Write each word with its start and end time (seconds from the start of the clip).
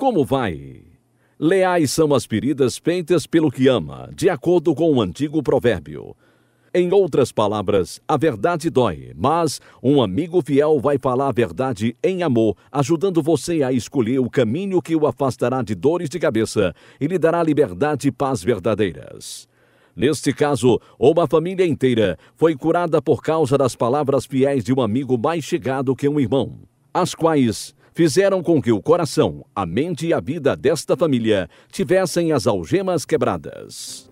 Como 0.00 0.24
vai? 0.24 0.80
Leais 1.38 1.90
são 1.90 2.14
as 2.14 2.24
feridas 2.24 2.78
feitas 2.78 3.26
pelo 3.26 3.50
que 3.50 3.68
ama, 3.68 4.08
de 4.14 4.30
acordo 4.30 4.74
com 4.74 4.90
o 4.90 5.02
antigo 5.02 5.42
provérbio. 5.42 6.16
Em 6.72 6.90
outras 6.90 7.30
palavras, 7.30 8.00
a 8.08 8.16
verdade 8.16 8.70
dói, 8.70 9.12
mas 9.14 9.60
um 9.82 10.00
amigo 10.00 10.40
fiel 10.40 10.80
vai 10.80 10.96
falar 10.96 11.28
a 11.28 11.32
verdade 11.32 11.94
em 12.02 12.22
amor, 12.22 12.56
ajudando 12.72 13.22
você 13.22 13.62
a 13.62 13.74
escolher 13.74 14.20
o 14.20 14.30
caminho 14.30 14.80
que 14.80 14.96
o 14.96 15.06
afastará 15.06 15.60
de 15.60 15.74
dores 15.74 16.08
de 16.08 16.18
cabeça 16.18 16.74
e 16.98 17.06
lhe 17.06 17.18
dará 17.18 17.42
liberdade 17.42 18.08
e 18.08 18.10
paz 18.10 18.42
verdadeiras. 18.42 19.46
Neste 19.94 20.32
caso, 20.32 20.80
uma 20.98 21.26
família 21.26 21.66
inteira 21.66 22.16
foi 22.36 22.56
curada 22.56 23.02
por 23.02 23.22
causa 23.22 23.58
das 23.58 23.76
palavras 23.76 24.24
fiéis 24.24 24.64
de 24.64 24.72
um 24.72 24.80
amigo 24.80 25.18
mais 25.18 25.44
chegado 25.44 25.94
que 25.94 26.08
um 26.08 26.18
irmão, 26.18 26.60
as 26.94 27.14
quais 27.14 27.74
fizeram 27.94 28.42
com 28.42 28.60
que 28.60 28.72
o 28.72 28.82
coração, 28.82 29.44
a 29.54 29.64
mente 29.66 30.06
e 30.06 30.12
a 30.12 30.20
vida 30.20 30.56
desta 30.56 30.96
família 30.96 31.48
tivessem 31.70 32.32
as 32.32 32.46
algemas 32.46 33.04
quebradas. 33.04 34.10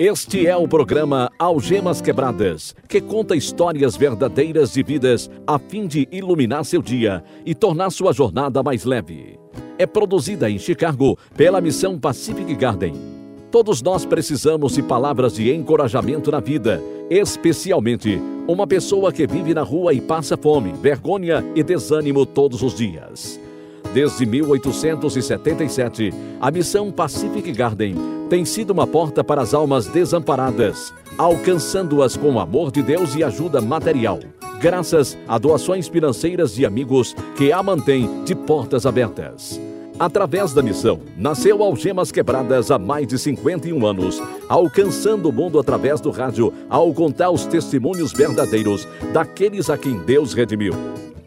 Este 0.00 0.46
é 0.46 0.56
o 0.56 0.68
programa 0.68 1.28
Algemas 1.36 2.00
Quebradas, 2.00 2.72
que 2.88 3.00
conta 3.00 3.34
histórias 3.34 3.96
verdadeiras 3.96 4.72
de 4.72 4.80
vidas 4.80 5.28
a 5.44 5.58
fim 5.58 5.88
de 5.88 6.06
iluminar 6.12 6.64
seu 6.64 6.80
dia 6.80 7.24
e 7.44 7.52
tornar 7.52 7.90
sua 7.90 8.12
jornada 8.12 8.62
mais 8.62 8.84
leve. 8.84 9.36
É 9.76 9.86
produzida 9.86 10.48
em 10.48 10.56
Chicago 10.56 11.18
pela 11.36 11.60
missão 11.60 11.98
Pacific 11.98 12.54
Garden. 12.54 13.17
Todos 13.50 13.80
nós 13.80 14.04
precisamos 14.04 14.74
de 14.74 14.82
palavras 14.82 15.32
de 15.34 15.50
encorajamento 15.54 16.30
na 16.30 16.38
vida, 16.38 16.82
especialmente 17.08 18.20
uma 18.46 18.66
pessoa 18.66 19.10
que 19.10 19.26
vive 19.26 19.54
na 19.54 19.62
rua 19.62 19.94
e 19.94 20.02
passa 20.02 20.36
fome, 20.36 20.72
vergonha 20.72 21.42
e 21.54 21.62
desânimo 21.62 22.26
todos 22.26 22.62
os 22.62 22.74
dias. 22.74 23.40
Desde 23.94 24.26
1877, 24.26 26.12
a 26.38 26.50
missão 26.50 26.92
Pacific 26.92 27.50
Garden 27.52 27.94
tem 28.28 28.44
sido 28.44 28.70
uma 28.70 28.86
porta 28.86 29.24
para 29.24 29.40
as 29.40 29.54
almas 29.54 29.86
desamparadas, 29.86 30.92
alcançando-as 31.16 32.18
com 32.18 32.32
o 32.32 32.38
amor 32.38 32.70
de 32.70 32.82
Deus 32.82 33.14
e 33.14 33.24
ajuda 33.24 33.62
material, 33.62 34.20
graças 34.60 35.16
a 35.26 35.38
doações 35.38 35.88
financeiras 35.88 36.54
de 36.54 36.66
amigos 36.66 37.16
que 37.34 37.50
a 37.50 37.62
mantêm 37.62 38.24
de 38.24 38.34
portas 38.34 38.84
abertas. 38.84 39.58
Através 39.98 40.52
da 40.52 40.62
missão, 40.62 41.00
nasceu 41.16 41.60
Algemas 41.60 42.12
Quebradas 42.12 42.70
há 42.70 42.78
mais 42.78 43.08
de 43.08 43.18
51 43.18 43.84
anos, 43.84 44.22
alcançando 44.48 45.28
o 45.28 45.32
mundo 45.32 45.58
através 45.58 46.00
do 46.00 46.10
rádio 46.10 46.52
ao 46.70 46.94
contar 46.94 47.30
os 47.30 47.46
testemunhos 47.46 48.12
verdadeiros 48.12 48.86
daqueles 49.12 49.68
a 49.68 49.76
quem 49.76 49.98
Deus 49.98 50.34
redimiu. 50.34 50.72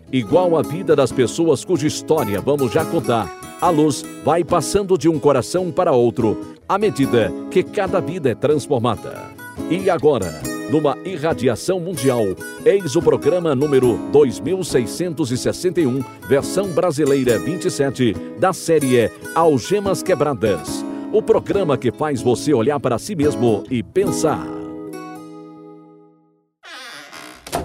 Igual 0.10 0.58
a 0.58 0.62
vida 0.62 0.96
das 0.96 1.12
pessoas 1.12 1.66
cuja 1.66 1.86
história 1.86 2.40
vamos 2.40 2.72
já 2.72 2.86
contar, 2.86 3.58
a 3.60 3.70
luz 3.70 4.06
vai 4.24 4.42
passando 4.42 4.98
de 4.98 5.10
um 5.10 5.20
coração 5.20 5.70
para 5.70 5.92
outro 5.92 6.56
à 6.68 6.78
medida 6.78 7.30
que 7.52 7.64
cada 7.64 8.00
vida 8.00 8.30
é 8.30 8.36
transformada. 8.36 9.32
E 9.70 9.90
agora, 9.90 10.42
numa 10.72 10.98
irradiação 11.06 11.80
mundial, 11.80 12.24
eis 12.66 12.96
o 12.96 13.02
programa 13.02 13.54
número 13.54 13.98
2661, 14.12 16.02
versão 16.28 16.70
brasileira 16.70 17.38
27, 17.38 18.14
da 18.40 18.54
série 18.54 19.12
Algemas 19.36 20.02
Quebradas. 20.02 20.84
O 21.12 21.22
programa 21.22 21.78
que 21.78 21.92
faz 21.92 22.22
você 22.22 22.54
olhar 22.54 22.80
para 22.80 22.98
si 22.98 23.14
mesmo 23.14 23.64
e 23.70 23.84
pensar. 23.84 24.48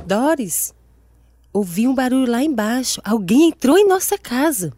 Doris, 0.05 0.75
Ouvi 1.57 1.89
um 1.89 1.95
barulho 1.95 2.31
lá 2.31 2.43
embaixo. 2.43 3.01
Alguém 3.03 3.49
entrou 3.49 3.79
em 3.79 3.89
nossa 3.89 4.19
casa. 4.19 4.75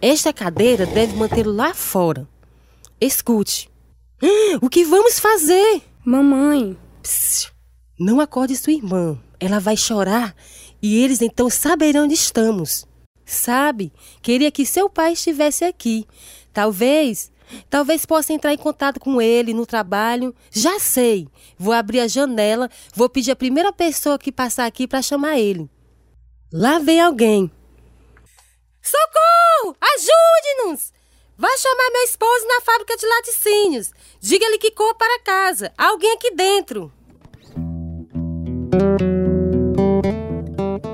Esta 0.00 0.32
cadeira 0.32 0.86
deve 0.86 1.14
mantê-lo 1.14 1.52
lá 1.52 1.74
fora. 1.74 2.26
Escute. 2.98 3.70
O 4.62 4.70
que 4.70 4.82
vamos 4.82 5.18
fazer? 5.18 5.82
Mamãe. 6.02 6.74
Psst, 7.02 7.52
não 7.98 8.20
acorde 8.20 8.56
sua 8.56 8.72
irmã. 8.72 9.18
Ela 9.40 9.58
vai 9.58 9.76
chorar 9.76 10.34
e 10.80 11.02
eles 11.02 11.20
então 11.20 11.50
saberão 11.50 12.04
onde 12.04 12.14
estamos. 12.14 12.86
Sabe, 13.24 13.92
queria 14.20 14.50
que 14.50 14.66
seu 14.66 14.88
pai 14.88 15.12
estivesse 15.12 15.64
aqui. 15.64 16.06
Talvez 16.52 17.32
Talvez 17.68 18.06
possa 18.06 18.32
entrar 18.32 18.52
em 18.52 18.58
contato 18.58 18.98
com 18.98 19.20
ele 19.20 19.52
no 19.52 19.66
trabalho. 19.66 20.34
Já 20.50 20.78
sei. 20.78 21.28
Vou 21.58 21.72
abrir 21.72 22.00
a 22.00 22.08
janela, 22.08 22.70
vou 22.94 23.08
pedir 23.08 23.30
a 23.30 23.36
primeira 23.36 23.72
pessoa 23.72 24.18
que 24.18 24.32
passar 24.32 24.66
aqui 24.66 24.86
para 24.86 25.02
chamar 25.02 25.38
ele. 25.38 25.68
Lá 26.52 26.78
vem 26.78 27.00
alguém. 27.00 27.50
Socorro! 28.82 29.76
Ajude-nos! 29.80 30.92
Vai 31.42 31.58
chamar 31.58 31.90
meu 31.92 32.02
esposo 32.04 32.46
na 32.46 32.60
fábrica 32.60 32.96
de 32.96 33.04
laticínios. 33.04 33.90
Diga-lhe 34.20 34.58
que 34.58 34.70
corra 34.70 34.94
para 34.94 35.22
casa. 35.22 35.72
Alguém 35.76 36.12
aqui 36.12 36.32
dentro. 36.36 36.92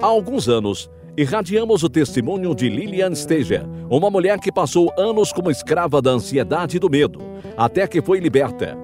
Há 0.00 0.06
alguns 0.06 0.48
anos, 0.48 0.88
irradiamos 1.19 1.82
o 1.82 1.91
testemunho 1.91 2.54
de 2.54 2.70
Lilian 2.70 3.14
Steger, 3.14 3.66
uma 3.91 4.08
mulher 4.08 4.41
que 4.41 4.50
passou 4.50 4.91
anos 4.97 5.34
como 5.34 5.50
escrava 5.50 6.00
da 6.00 6.12
ansiedade 6.12 6.78
e 6.78 6.81
do 6.81 6.88
medo, 6.88 7.20
até 7.54 7.87
que 7.87 8.00
foi 8.00 8.19
liberta. 8.19 8.75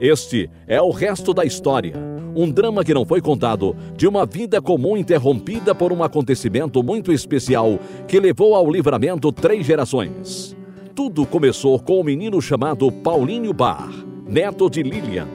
Este 0.00 0.48
é 0.66 0.80
o 0.80 0.88
resto 0.88 1.34
da 1.34 1.44
história. 1.44 1.92
Um 2.34 2.50
drama 2.50 2.82
que 2.82 2.94
não 2.94 3.04
foi 3.04 3.20
contado, 3.20 3.76
de 3.94 4.08
uma 4.08 4.24
vida 4.24 4.62
comum 4.62 4.96
interrompida 4.96 5.74
por 5.74 5.92
um 5.92 6.02
acontecimento 6.02 6.82
muito 6.82 7.12
especial 7.12 7.78
que 8.08 8.18
levou 8.18 8.54
ao 8.54 8.70
livramento 8.70 9.30
três 9.30 9.66
gerações. 9.66 10.56
Tudo 10.94 11.24
começou 11.24 11.78
com 11.80 12.00
um 12.00 12.04
menino 12.04 12.40
chamado 12.42 12.92
Paulinho 12.92 13.52
Bar, 13.54 13.90
neto 14.28 14.68
de 14.68 14.82
Lilian. 14.82 15.26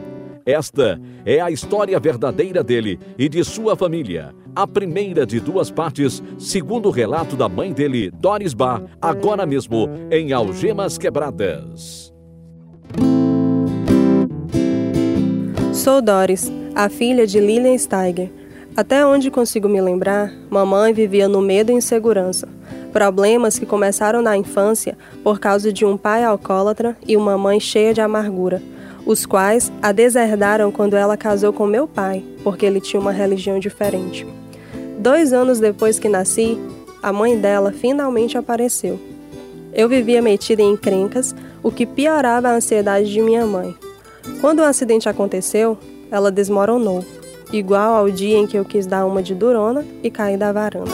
Esta 0.45 1.01
é 1.25 1.41
a 1.41 1.49
história 1.49 1.99
verdadeira 1.99 2.63
dele 2.63 2.99
e 3.17 3.27
de 3.27 3.43
sua 3.43 3.75
família, 3.75 4.35
a 4.55 4.67
primeira 4.67 5.25
de 5.25 5.39
duas 5.39 5.71
partes, 5.71 6.21
segundo 6.37 6.89
o 6.89 6.91
relato 6.91 7.35
da 7.35 7.49
mãe 7.49 7.73
dele, 7.73 8.11
Doris 8.11 8.53
Bar, 8.53 8.83
agora 9.01 9.47
mesmo 9.47 9.89
em 10.11 10.31
Algemas 10.31 10.95
Quebradas. 10.95 12.13
Sou 15.73 16.03
Doris, 16.03 16.51
a 16.75 16.87
filha 16.87 17.25
de 17.25 17.39
Lilian 17.39 17.77
Steiger. 17.77 18.29
Até 18.75 19.03
onde 19.03 19.31
consigo 19.31 19.67
me 19.67 19.81
lembrar, 19.81 20.31
mamãe 20.51 20.93
vivia 20.93 21.27
no 21.27 21.41
medo 21.41 21.71
e 21.71 21.75
insegurança. 21.75 22.56
Problemas 22.91 23.59
que 23.59 23.65
começaram 23.65 24.21
na 24.21 24.37
infância 24.37 24.97
por 25.23 25.39
causa 25.39 25.71
de 25.71 25.85
um 25.85 25.97
pai 25.97 26.23
alcoólatra 26.23 26.97
e 27.05 27.15
uma 27.15 27.37
mãe 27.37 27.59
cheia 27.59 27.93
de 27.93 28.01
amargura, 28.01 28.61
os 29.05 29.25
quais 29.25 29.71
a 29.81 29.91
deserdaram 29.91 30.71
quando 30.71 30.95
ela 30.95 31.15
casou 31.15 31.53
com 31.53 31.65
meu 31.65 31.87
pai, 31.87 32.23
porque 32.43 32.65
ele 32.65 32.81
tinha 32.81 32.99
uma 32.99 33.11
religião 33.11 33.59
diferente. 33.59 34.25
Dois 34.99 35.31
anos 35.31 35.59
depois 35.59 35.99
que 35.99 36.09
nasci, 36.09 36.57
a 37.01 37.13
mãe 37.13 37.37
dela 37.37 37.71
finalmente 37.71 38.37
apareceu. 38.37 38.99
Eu 39.73 39.87
vivia 39.87 40.21
metida 40.21 40.61
em 40.61 40.73
encrencas, 40.73 41.35
o 41.61 41.71
que 41.71 41.85
piorava 41.85 42.49
a 42.49 42.55
ansiedade 42.55 43.11
de 43.11 43.21
minha 43.21 43.45
mãe. 43.45 43.75
Quando 44.41 44.59
o 44.59 44.63
acidente 44.63 45.07
aconteceu, 45.07 45.77
ela 46.09 46.31
desmoronou, 46.31 47.05
igual 47.51 47.93
ao 47.93 48.09
dia 48.09 48.37
em 48.37 48.47
que 48.47 48.57
eu 48.57 48.65
quis 48.65 48.85
dar 48.85 49.05
uma 49.05 49.21
de 49.21 49.35
durona 49.35 49.85
e 50.03 50.09
cair 50.09 50.37
da 50.37 50.51
varanda. 50.51 50.91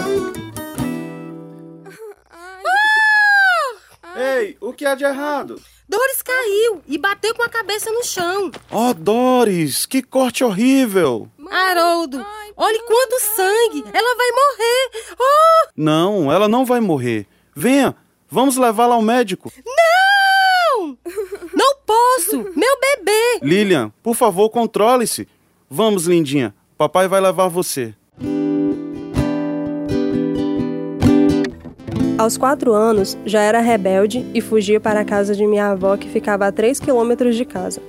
Ei, 4.44 4.58
o 4.59 4.74
que 4.74 4.86
há 4.86 4.94
de 4.94 5.06
errado? 5.06 5.62
Doris 5.88 6.22
caiu 6.22 6.81
e 6.86 6.98
bateu 6.98 7.34
com 7.34 7.44
a 7.44 7.50
cabeça 7.50 7.90
no 7.92 8.04
chão. 8.04 8.52
Oh, 8.70 8.94
Doris, 8.94 9.86
que 9.86 10.04
corte 10.04 10.44
horrível! 10.44 11.30
Haroldo, 11.50 12.18
olhe 12.58 12.80
quanto 12.80 13.22
sangue! 13.22 13.86
Ela 13.94 14.16
vai 14.18 14.31
morrer! 14.31 15.16
Oh! 15.18 15.69
Não, 15.78 16.30
ela 16.30 16.50
não 16.50 16.66
vai 16.66 16.81
morrer. 16.81 17.25
Venha, 17.56 17.95
vamos 18.30 18.57
levá-la 18.57 18.95
ao 18.95 19.01
médico. 19.01 19.50
Não! 19.66 20.98
Não 21.54 21.78
posso! 21.86 22.38
Meu 22.54 22.80
bebê! 22.81 23.40
Lilian, 23.42 23.94
por 24.04 24.16
favor, 24.16 24.50
controle-se. 24.50 25.25
Vamos, 25.69 26.06
lindinha. 26.06 26.54
Papai 26.78 27.07
vai 27.07 27.22
levar 27.22 27.48
você. 27.48 27.95
Aos 32.24 32.38
quatro 32.38 32.72
anos, 32.72 33.18
já 33.25 33.42
era 33.42 33.60
rebelde 33.60 34.25
e 34.34 34.40
fugia 34.40 34.80
para 34.80 35.02
a 35.02 35.04
casa 35.04 35.36
de 35.36 35.46
minha 35.46 35.72
avó, 35.72 35.98
que 35.98 36.08
ficava 36.08 36.48
a 36.48 36.54
três 36.54 36.80
quilômetros 36.80 37.36
de 37.36 37.44
casa. 37.44 37.81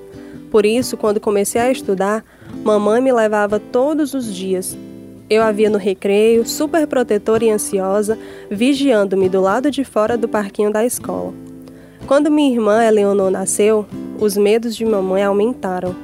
Por 0.51 0.67
isso, 0.67 0.97
quando 0.97 1.21
comecei 1.21 1.61
a 1.61 1.71
estudar, 1.71 2.25
mamãe 2.65 3.01
me 3.01 3.13
levava 3.13 3.61
todos 3.61 4.13
os 4.13 4.35
dias. 4.35 4.77
Eu 5.31 5.41
a 5.41 5.53
via 5.53 5.71
no 5.71 5.79
recreio, 5.79 6.45
super 6.45 6.85
protetora 6.89 7.45
e 7.45 7.51
ansiosa, 7.51 8.19
vigiando-me 8.51 9.29
do 9.29 9.41
lado 9.41 9.71
de 9.71 9.85
fora 9.85 10.19
do 10.19 10.27
parquinho 10.27 10.73
da 10.73 10.85
escola. 10.85 11.33
Quando 12.05 12.29
minha 12.29 12.53
irmã 12.53 12.83
Eleonor 12.83 13.31
nasceu, 13.31 13.87
os 14.19 14.37
medos 14.37 14.75
de 14.75 14.85
mamãe 14.85 15.23
aumentaram. 15.23 15.95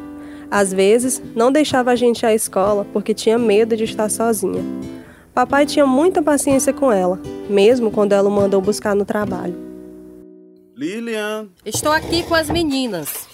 Às 0.49 0.73
vezes, 0.73 1.21
não 1.35 1.51
deixava 1.51 1.91
a 1.91 1.97
gente 1.97 2.25
à 2.25 2.33
escola 2.33 2.87
porque 2.93 3.13
tinha 3.13 3.37
medo 3.37 3.77
de 3.77 3.83
estar 3.83 4.09
sozinha. 4.09 4.63
Papai 5.35 5.65
tinha 5.67 5.87
muita 5.87 6.23
paciência 6.23 6.73
com 6.73 6.91
ela, 6.93 7.19
mesmo 7.49 7.91
quando 7.91 8.13
ela 8.13 8.29
o 8.29 8.33
mandou 8.33 8.61
buscar 8.61 8.95
no 8.95 9.05
trabalho. 9.05 9.55
Lilian, 10.77 11.49
Estou 11.65 11.93
aqui 11.93 12.23
com 12.23 12.35
as 12.35 12.49
meninas. 12.51 13.27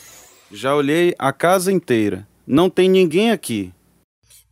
já 0.53 0.75
olhei 0.75 1.15
a 1.19 1.33
casa 1.33 1.71
inteira. 1.73 2.27
Não 2.47 2.69
tem 2.71 2.89
ninguém 2.89 3.31
aqui. 3.31 3.73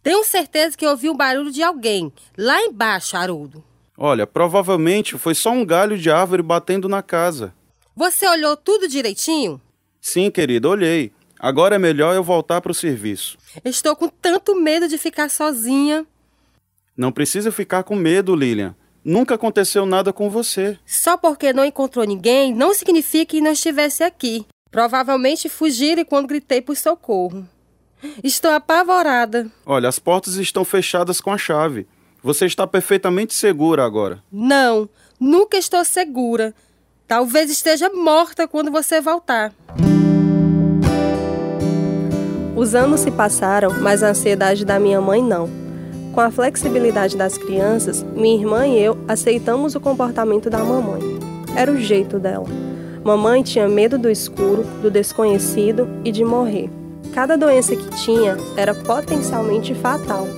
Tenho 0.02 0.25
certeza 0.25 0.76
que 0.76 0.87
ouvi 0.87 1.08
o 1.08 1.14
barulho 1.14 1.50
de 1.50 1.62
alguém 1.62 2.12
lá 2.37 2.61
embaixo, 2.61 3.17
Haroldo. 3.17 3.62
Olha, 3.97 4.26
provavelmente 4.26 5.17
foi 5.17 5.35
só 5.35 5.50
um 5.50 5.64
galho 5.64 5.97
de 5.97 6.11
árvore 6.11 6.43
batendo 6.43 6.88
na 6.88 7.02
casa. 7.02 7.55
Você 7.97 8.26
olhou 8.29 8.56
tudo 8.56 8.88
direitinho? 8.88 9.61
Sim, 10.00 10.31
querida, 10.31 10.69
olhei. 10.69 11.12
Agora 11.38 11.76
é 11.76 11.79
melhor 11.79 12.14
eu 12.14 12.23
voltar 12.25 12.61
para 12.61 12.73
o 12.73 12.75
serviço. 12.75 13.38
Estou 13.64 13.94
com 13.94 14.08
tanto 14.08 14.56
medo 14.61 14.88
de 14.88 14.99
ficar 14.99 15.31
sozinha. 15.31 16.05
Não 16.96 17.11
precisa 17.11 17.50
ficar 17.50 17.82
com 17.82 17.96
medo, 17.96 18.35
Lilian. 18.35 18.75
Nunca 19.05 19.35
aconteceu 19.35 19.85
nada 19.85 20.12
com 20.12 20.31
você. 20.31 20.79
Só 20.87 21.17
porque 21.17 21.52
não 21.52 21.64
encontrou 21.64 22.06
ninguém 22.06 22.55
não 22.55 22.73
significa 22.73 23.26
que 23.26 23.41
não 23.41 23.52
estivesse 23.52 24.02
aqui. 24.02 24.46
Provavelmente 24.70 25.49
fugiram 25.49 26.05
quando 26.05 26.26
gritei 26.26 26.62
por 26.62 26.76
socorro. 26.76 27.46
Estou 28.23 28.50
apavorada. 28.50 29.50
Olha, 29.67 29.88
as 29.88 29.99
portas 29.99 30.37
estão 30.37 30.64
fechadas 30.64 31.20
com 31.20 31.31
a 31.31 31.38
chave. 31.38 31.87
Você 32.23 32.46
está 32.46 32.67
perfeitamente 32.67 33.35
segura 33.35 33.85
agora. 33.85 34.23
Não, 34.32 34.88
nunca 35.20 35.58
estou 35.58 35.85
segura. 35.85 36.55
Talvez 37.06 37.50
esteja 37.50 37.90
morta 37.90 38.49
quando 38.49 38.70
você 38.70 39.00
voltar. 39.00 39.52
Os 42.56 42.75
anos 42.75 43.00
se 43.00 43.11
passaram, 43.11 43.70
mas 43.81 44.02
a 44.02 44.08
ansiedade 44.08 44.64
da 44.64 44.79
minha 44.79 45.00
mãe 45.00 45.23
não. 45.23 45.63
Com 46.14 46.20
a 46.20 46.31
flexibilidade 46.31 47.16
das 47.16 47.37
crianças, 47.37 48.05
minha 48.14 48.37
irmã 48.37 48.64
e 48.64 48.78
eu 48.78 48.96
aceitamos 49.08 49.75
o 49.75 49.81
comportamento 49.81 50.49
da 50.49 50.58
mamãe. 50.58 51.00
Era 51.56 51.72
o 51.72 51.76
jeito 51.76 52.20
dela. 52.20 52.46
Mamãe 53.02 53.43
tinha 53.43 53.69
medo 53.69 53.99
do 53.99 54.08
escuro, 54.08 54.62
do 54.81 54.93
desconhecido 54.93 55.88
e 56.05 56.12
de 56.12 56.25
morrer. 56.25 56.70
Cada 57.12 57.37
doença 57.37 57.75
que 57.75 57.90
tinha 58.05 58.37
era 58.56 58.72
potencialmente 58.72 59.75
fatal. 59.75 60.28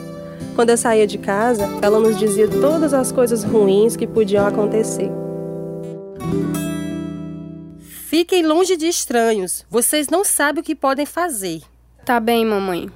Quando 0.55 0.71
eu 0.71 0.79
saía 0.79 1.07
de 1.07 1.19
casa, 1.19 1.69
ela 1.83 2.01
nos 2.01 2.19
dizia 2.19 2.49
todas 2.49 2.95
as 2.95 3.13
coisas 3.13 3.45
ruins 3.45 3.97
que 3.97 4.07
podiam 4.07 4.47
acontecer. 4.47 5.11
Fiquem 8.09 8.47
longe 8.47 8.79
de 8.79 8.89
estranhos. 8.89 9.67
Vocês 9.69 10.09
não 10.09 10.25
sabem 10.25 10.63
o 10.63 10.65
que 10.65 10.75
podem 10.75 11.05
fazer. 11.05 11.61
Tá 12.03 12.19
bem, 12.19 12.47
mamãe. 12.47 12.89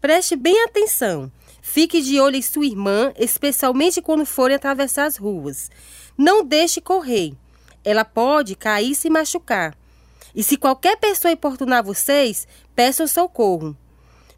Preste 0.00 0.34
bem 0.34 0.64
atenção. 0.64 1.30
Fique 1.68 2.00
de 2.00 2.20
olho 2.20 2.36
em 2.36 2.42
sua 2.42 2.64
irmã, 2.64 3.12
especialmente 3.18 4.00
quando 4.00 4.24
forem 4.24 4.54
atravessar 4.54 5.04
as 5.04 5.16
ruas. 5.16 5.68
Não 6.16 6.44
deixe 6.44 6.80
correr. 6.80 7.34
Ela 7.84 8.04
pode 8.04 8.54
cair 8.54 8.92
e 8.92 8.94
se 8.94 9.10
machucar. 9.10 9.76
E 10.32 10.44
se 10.44 10.56
qualquer 10.56 10.96
pessoa 10.96 11.32
importunar 11.32 11.82
vocês, 11.82 12.46
peçam 12.74 13.06
socorro. 13.08 13.76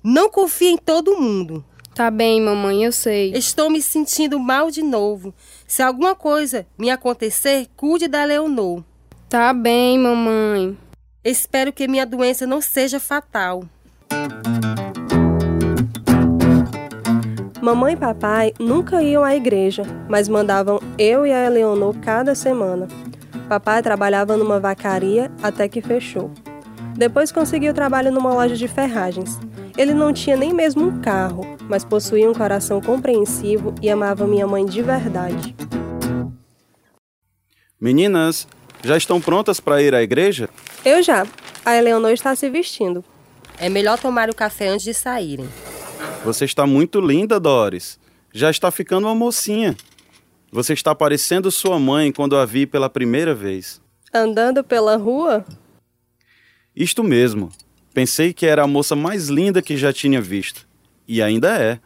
Não 0.02 0.30
confie 0.30 0.68
em 0.70 0.78
todo 0.78 1.20
mundo. 1.20 1.62
Tá 1.94 2.10
bem, 2.10 2.40
mamãe, 2.40 2.82
eu 2.82 2.92
sei. 2.92 3.30
Estou 3.34 3.68
me 3.68 3.82
sentindo 3.82 4.38
mal 4.40 4.70
de 4.70 4.82
novo. 4.82 5.34
Se 5.66 5.82
alguma 5.82 6.16
coisa 6.16 6.66
me 6.78 6.90
acontecer, 6.90 7.68
cuide 7.76 8.08
da 8.08 8.24
Leonor. 8.24 8.82
Tá 9.28 9.52
bem, 9.52 9.98
mamãe. 9.98 10.76
Espero 11.22 11.74
que 11.74 11.86
minha 11.86 12.06
doença 12.06 12.46
não 12.46 12.62
seja 12.62 12.98
fatal. 12.98 13.64
Mamãe 17.68 17.92
e 17.92 17.96
papai 17.98 18.54
nunca 18.58 19.02
iam 19.02 19.22
à 19.22 19.36
igreja, 19.36 19.82
mas 20.08 20.26
mandavam 20.26 20.80
eu 20.96 21.26
e 21.26 21.32
a 21.34 21.44
Eleonor 21.44 21.94
cada 22.00 22.34
semana. 22.34 22.88
Papai 23.46 23.82
trabalhava 23.82 24.38
numa 24.38 24.58
vacaria 24.58 25.30
até 25.42 25.68
que 25.68 25.82
fechou. 25.82 26.30
Depois 26.96 27.30
conseguiu 27.30 27.74
trabalho 27.74 28.10
numa 28.10 28.32
loja 28.32 28.56
de 28.56 28.66
ferragens. 28.66 29.38
Ele 29.76 29.92
não 29.92 30.14
tinha 30.14 30.34
nem 30.34 30.54
mesmo 30.54 30.86
um 30.86 30.98
carro, 31.02 31.44
mas 31.68 31.84
possuía 31.84 32.30
um 32.30 32.32
coração 32.32 32.80
compreensivo 32.80 33.74
e 33.82 33.90
amava 33.90 34.26
minha 34.26 34.46
mãe 34.46 34.64
de 34.64 34.80
verdade. 34.80 35.54
Meninas, 37.78 38.48
já 38.82 38.96
estão 38.96 39.20
prontas 39.20 39.60
para 39.60 39.82
ir 39.82 39.94
à 39.94 40.02
igreja? 40.02 40.48
Eu 40.82 41.02
já. 41.02 41.26
A 41.66 41.76
Eleonor 41.76 42.12
está 42.12 42.34
se 42.34 42.48
vestindo. 42.48 43.04
É 43.58 43.68
melhor 43.68 43.98
tomar 43.98 44.30
o 44.30 44.34
café 44.34 44.68
antes 44.68 44.84
de 44.84 44.94
saírem. 44.94 45.46
Você 46.24 46.44
está 46.44 46.66
muito 46.66 47.00
linda, 47.00 47.38
Doris. 47.38 47.98
Já 48.32 48.50
está 48.50 48.70
ficando 48.70 49.06
uma 49.06 49.14
mocinha. 49.14 49.76
Você 50.50 50.72
está 50.72 50.94
parecendo 50.94 51.50
sua 51.50 51.78
mãe 51.78 52.10
quando 52.12 52.36
a 52.36 52.44
vi 52.44 52.66
pela 52.66 52.90
primeira 52.90 53.34
vez. 53.34 53.80
Andando 54.12 54.64
pela 54.64 54.96
rua? 54.96 55.44
Isto 56.74 57.02
mesmo. 57.02 57.50
Pensei 57.94 58.32
que 58.32 58.46
era 58.46 58.62
a 58.62 58.66
moça 58.66 58.94
mais 58.94 59.28
linda 59.28 59.62
que 59.62 59.76
já 59.76 59.92
tinha 59.92 60.20
visto. 60.20 60.66
E 61.06 61.22
ainda 61.22 61.56
é. 61.56 61.80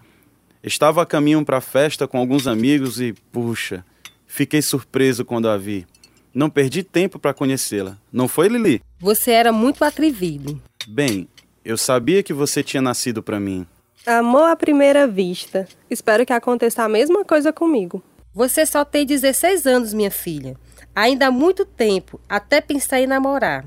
Estava 0.63 1.03
a 1.03 1.07
caminho 1.07 1.45
para 1.45 1.59
a 1.59 1.61
festa 1.61 2.07
com 2.07 2.19
alguns 2.19 2.47
amigos 2.47 3.01
e, 3.01 3.13
puxa, 3.33 3.85
fiquei 4.27 4.63
surpreso 4.63 5.25
quando 5.25 5.49
a 5.49 5.57
vi. 5.57 5.87
Não 6.35 6.49
perdi 6.49 6.83
tempo 6.83 7.19
para 7.19 7.35
conhecê-la. 7.35 7.99
Não 8.13 8.29
foi, 8.29 8.49
Lili? 8.49 8.81
Você 9.01 9.33
era 9.33 9.53
muito 9.53 9.85
atrevido. 9.85 10.61
Bem, 10.87 11.29
eu 11.65 11.77
sabia 11.77 12.23
que 12.23 12.33
você 12.33 12.63
tinha 12.63 12.81
nascido 12.81 13.23
para 13.23 13.39
mim. 13.41 13.67
Amor 14.07 14.51
à 14.51 14.57
primeira 14.57 15.07
vista. 15.07 15.69
Espero 15.89 16.27
que 16.27 16.33
aconteça 16.33 16.83
a 16.83 16.89
mesma 16.89 17.25
coisa 17.25 17.53
comigo. 17.53 18.03
Você 18.35 18.67
só 18.67 18.85
tem 18.85 19.07
16 19.07 19.65
anos, 19.67 19.95
minha 19.95 20.11
filha. 20.11 20.57
Ainda 20.95 21.29
há 21.29 21.31
muito 21.31 21.65
tempo 21.65 22.21
até 22.29 22.61
pensar 22.61 23.01
em 23.01 23.07
namorar. 23.07 23.65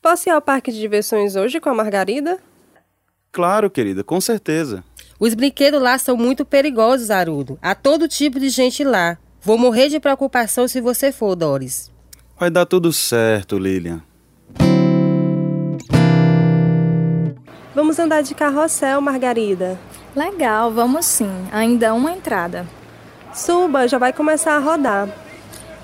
Posso 0.00 0.28
ir 0.28 0.32
ao 0.32 0.40
parque 0.40 0.70
de 0.70 0.78
diversões 0.78 1.34
hoje 1.34 1.58
com 1.58 1.68
a 1.68 1.74
Margarida? 1.74 2.38
Claro, 3.32 3.68
querida, 3.68 4.04
com 4.04 4.20
certeza. 4.20 4.84
Os 5.18 5.34
brinquedos 5.34 5.82
lá 5.82 5.98
são 5.98 6.16
muito 6.16 6.44
perigosos, 6.44 7.10
Arudo. 7.10 7.58
Há 7.60 7.74
todo 7.74 8.06
tipo 8.06 8.38
de 8.38 8.48
gente 8.48 8.84
lá. 8.84 9.18
Vou 9.42 9.58
morrer 9.58 9.88
de 9.88 9.98
preocupação 9.98 10.68
se 10.68 10.80
você 10.80 11.10
for, 11.10 11.34
Doris. 11.34 11.90
Vai 12.38 12.50
dar 12.50 12.66
tudo 12.66 12.92
certo, 12.92 13.58
Lilian. 13.58 14.02
Vamos 17.76 17.98
andar 17.98 18.22
de 18.22 18.34
carrossel, 18.34 19.02
Margarida. 19.02 19.78
Legal, 20.16 20.72
vamos 20.72 21.04
sim. 21.04 21.30
Ainda 21.52 21.92
uma 21.92 22.10
entrada. 22.10 22.66
Suba, 23.34 23.86
já 23.86 23.98
vai 23.98 24.14
começar 24.14 24.56
a 24.56 24.58
rodar. 24.58 25.06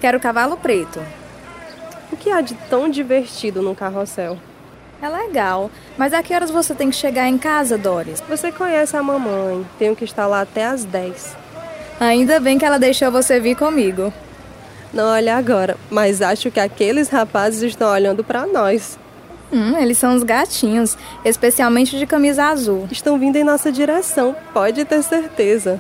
Quero 0.01 0.19
cavalo 0.19 0.57
preto. 0.57 1.03
O 2.11 2.17
que 2.17 2.31
há 2.31 2.41
de 2.41 2.55
tão 2.71 2.89
divertido 2.89 3.61
num 3.61 3.75
carrossel? 3.75 4.39
É 5.03 5.07
legal, 5.07 5.71
mas 5.99 6.15
a 6.15 6.23
que 6.23 6.35
horas 6.35 6.51
você 6.51 6.75
tem 6.75 6.89
que 6.89 6.97
chegar 6.97 7.29
em 7.29 7.37
casa, 7.37 7.77
Doris? 7.77 8.23
Você 8.27 8.51
conhece 8.51 8.97
a 8.97 9.03
mamãe. 9.03 9.67
Tenho 9.79 9.95
que 9.95 10.07
estar 10.07 10.27
lá 10.27 10.41
até 10.41 10.65
às 10.65 10.85
10. 10.85 11.37
Ainda 12.01 12.41
bem 12.41 12.59
que 12.59 12.65
ela 12.65 12.79
deixou 12.79 13.13
você 13.13 13.39
vir 13.39 13.55
comigo. 13.55 14.11
Não 14.95 15.09
olha 15.09 15.37
agora, 15.37 15.77
mas 15.91 16.23
acho 16.23 16.51
que 16.51 16.59
aqueles 16.59 17.11
rapazes 17.11 17.63
estão 17.63 17.93
olhando 17.93 18.25
para 18.25 18.47
nós. 18.47 18.99
Hum, 19.53 19.77
eles 19.77 19.99
são 19.99 20.15
os 20.15 20.23
gatinhos, 20.23 20.97
especialmente 21.25 21.99
de 21.99 22.07
camisa 22.07 22.45
azul. 22.45 22.89
Estão 22.91 23.19
vindo 23.19 23.37
em 23.37 23.45
nossa 23.45 23.71
direção, 23.71 24.35
pode 24.55 24.85
ter 24.87 25.03
certeza. 25.03 25.79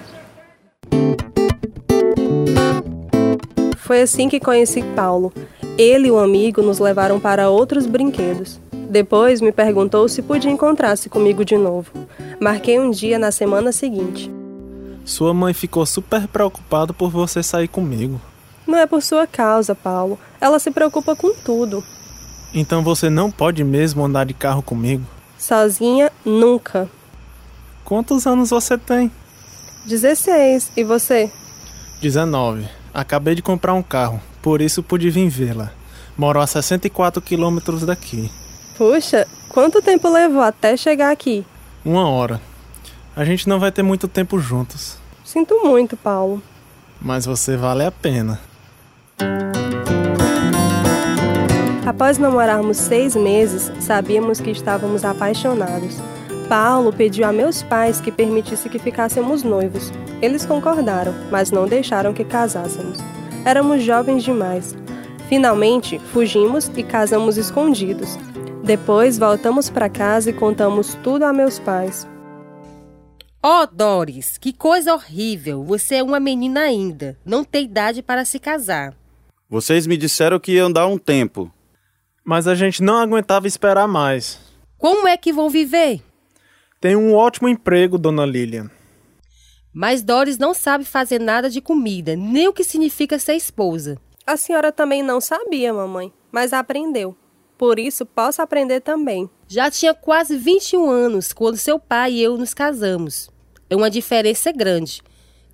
Foi 3.78 4.02
assim 4.02 4.28
que 4.28 4.38
conheci 4.38 4.82
Paulo. 4.94 5.32
Ele 5.78 6.08
e 6.08 6.10
o 6.10 6.18
amigo 6.18 6.60
nos 6.60 6.78
levaram 6.78 7.18
para 7.18 7.48
outros 7.48 7.86
brinquedos. 7.86 8.60
Depois 8.72 9.40
me 9.40 9.52
perguntou 9.52 10.06
se 10.06 10.20
podia 10.20 10.50
encontrar-se 10.50 11.08
comigo 11.08 11.44
de 11.44 11.56
novo. 11.56 11.90
Marquei 12.38 12.78
um 12.78 12.90
dia 12.90 13.18
na 13.18 13.32
semana 13.32 13.72
seguinte. 13.72 14.30
Sua 15.04 15.32
mãe 15.32 15.54
ficou 15.54 15.86
super 15.86 16.28
preocupada 16.28 16.92
por 16.92 17.10
você 17.10 17.42
sair 17.42 17.68
comigo. 17.68 18.20
Não 18.66 18.78
é 18.78 18.86
por 18.86 19.02
sua 19.02 19.26
causa, 19.26 19.74
Paulo. 19.74 20.18
Ela 20.40 20.58
se 20.58 20.70
preocupa 20.70 21.16
com 21.16 21.34
tudo. 21.34 21.82
Então 22.54 22.82
você 22.82 23.08
não 23.08 23.30
pode 23.30 23.64
mesmo 23.64 24.04
andar 24.04 24.24
de 24.26 24.34
carro 24.34 24.62
comigo? 24.62 25.04
Sozinha, 25.38 26.10
nunca. 26.24 26.88
Quantos 27.84 28.26
anos 28.26 28.50
você 28.50 28.76
tem? 28.78 29.10
16. 29.86 30.72
E 30.76 30.84
você? 30.84 31.30
19. 32.00 32.68
Acabei 32.94 33.34
de 33.34 33.42
comprar 33.42 33.72
um 33.74 33.82
carro, 33.82 34.20
por 34.42 34.60
isso 34.60 34.82
pude 34.82 35.08
vir 35.10 35.28
vê-la. 35.28 35.72
Moro 36.16 36.40
a 36.40 36.46
64 36.46 37.22
quilômetros 37.22 37.82
daqui. 37.86 38.30
Puxa, 38.76 39.26
quanto 39.48 39.80
tempo 39.80 40.08
levou 40.08 40.42
até 40.42 40.76
chegar 40.76 41.10
aqui? 41.10 41.44
Uma 41.84 42.08
hora. 42.08 42.40
A 43.16 43.24
gente 43.24 43.48
não 43.48 43.58
vai 43.58 43.72
ter 43.72 43.82
muito 43.82 44.08
tempo 44.08 44.38
juntos, 44.38 44.96
Sinto 45.24 45.60
muito, 45.64 45.96
Paulo. 45.96 46.42
mas 47.00 47.24
você 47.24 47.56
vale 47.56 47.84
a 47.84 47.90
pena. 47.90 48.38
Após 51.84 52.16
namorarmos 52.16 52.76
seis 52.76 53.16
meses, 53.16 53.72
sabíamos 53.80 54.40
que 54.40 54.50
estávamos 54.50 55.04
apaixonados. 55.04 55.96
Paulo 56.48 56.92
pediu 56.92 57.26
a 57.26 57.32
meus 57.32 57.62
pais 57.62 58.00
que 58.00 58.12
permitisse 58.12 58.68
que 58.68 58.78
ficássemos 58.78 59.42
noivos. 59.42 59.90
Eles 60.20 60.46
concordaram, 60.46 61.12
mas 61.30 61.50
não 61.50 61.66
deixaram 61.66 62.12
que 62.12 62.24
casássemos. 62.24 62.98
Éramos 63.44 63.82
jovens 63.82 64.22
demais. 64.22 64.76
Finalmente, 65.28 65.98
fugimos 66.12 66.70
e 66.76 66.84
casamos 66.84 67.36
escondidos. 67.36 68.16
Depois 68.62 69.18
voltamos 69.18 69.68
para 69.68 69.88
casa 69.88 70.30
e 70.30 70.32
contamos 70.32 70.94
tudo 71.02 71.24
a 71.24 71.32
meus 71.32 71.58
pais. 71.58 72.06
Oh, 73.42 73.66
Doris, 73.66 74.38
que 74.38 74.52
coisa 74.52 74.94
horrível! 74.94 75.64
Você 75.64 75.96
é 75.96 76.02
uma 76.02 76.20
menina 76.20 76.60
ainda. 76.60 77.18
Não 77.24 77.42
tem 77.42 77.64
idade 77.64 78.00
para 78.00 78.24
se 78.24 78.38
casar. 78.38 78.94
Vocês 79.50 79.84
me 79.84 79.96
disseram 79.96 80.38
que 80.38 80.52
iam 80.52 80.70
dar 80.70 80.86
um 80.86 80.96
tempo. 80.96 81.50
Mas 82.24 82.46
a 82.46 82.54
gente 82.54 82.82
não 82.82 82.96
aguentava 82.98 83.46
esperar 83.46 83.88
mais. 83.88 84.38
Como 84.78 85.08
é 85.08 85.16
que 85.16 85.32
vão 85.32 85.50
viver? 85.50 86.02
Tem 86.80 86.96
um 86.96 87.14
ótimo 87.14 87.48
emprego, 87.48 87.98
dona 87.98 88.26
Lilian. 88.26 88.70
Mas 89.72 90.02
Doris 90.02 90.38
não 90.38 90.52
sabe 90.52 90.84
fazer 90.84 91.18
nada 91.18 91.48
de 91.48 91.60
comida, 91.60 92.14
nem 92.14 92.48
o 92.48 92.52
que 92.52 92.62
significa 92.62 93.18
ser 93.18 93.34
esposa. 93.34 93.98
A 94.26 94.36
senhora 94.36 94.70
também 94.70 95.02
não 95.02 95.20
sabia, 95.20 95.72
mamãe, 95.72 96.12
mas 96.30 96.52
aprendeu. 96.52 97.16
Por 97.56 97.78
isso, 97.78 98.04
posso 98.04 98.42
aprender 98.42 98.80
também. 98.80 99.30
Já 99.48 99.70
tinha 99.70 99.94
quase 99.94 100.36
21 100.36 100.90
anos 100.90 101.32
quando 101.32 101.56
seu 101.56 101.78
pai 101.78 102.12
e 102.14 102.22
eu 102.22 102.36
nos 102.36 102.52
casamos. 102.52 103.30
É 103.70 103.76
uma 103.76 103.90
diferença 103.90 104.52
grande. 104.52 105.02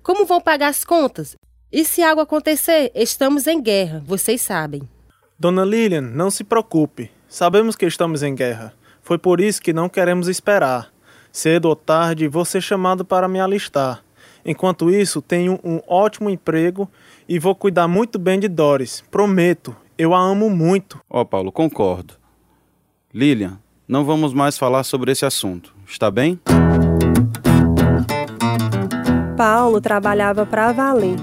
Como 0.03 0.25
vão 0.25 0.41
pagar 0.41 0.69
as 0.69 0.83
contas? 0.83 1.35
E 1.71 1.85
se 1.85 2.01
algo 2.01 2.21
acontecer, 2.21 2.91
estamos 2.95 3.45
em 3.47 3.61
guerra, 3.61 4.03
vocês 4.05 4.41
sabem. 4.41 4.81
Dona 5.39 5.63
Lilian, 5.63 6.01
não 6.01 6.29
se 6.29 6.43
preocupe. 6.43 7.09
Sabemos 7.29 7.77
que 7.77 7.85
estamos 7.85 8.21
em 8.23 8.35
guerra. 8.35 8.73
Foi 9.01 9.17
por 9.17 9.39
isso 9.39 9.61
que 9.61 9.71
não 9.71 9.87
queremos 9.87 10.27
esperar. 10.27 10.89
Cedo 11.31 11.69
ou 11.69 11.77
tarde, 11.77 12.27
vou 12.27 12.43
ser 12.43 12.59
chamado 12.59 13.05
para 13.05 13.25
me 13.25 13.39
alistar. 13.39 14.03
Enquanto 14.43 14.91
isso, 14.91 15.21
tenho 15.21 15.57
um 15.63 15.79
ótimo 15.87 16.29
emprego 16.29 16.91
e 17.25 17.39
vou 17.39 17.55
cuidar 17.55 17.87
muito 17.87 18.19
bem 18.19 18.37
de 18.37 18.49
Doris. 18.49 19.01
Prometo, 19.09 19.73
eu 19.97 20.13
a 20.13 20.19
amo 20.19 20.49
muito. 20.49 20.99
Ó, 21.09 21.21
oh, 21.21 21.25
Paulo, 21.25 21.53
concordo. 21.53 22.15
Lilian, 23.13 23.59
não 23.87 24.03
vamos 24.03 24.33
mais 24.33 24.57
falar 24.57 24.83
sobre 24.83 25.13
esse 25.13 25.25
assunto, 25.25 25.73
está 25.87 26.11
bem? 26.11 26.37
Paulo 29.37 29.79
trabalhava 29.79 30.45
para 30.45 30.73
valer. 30.73 31.15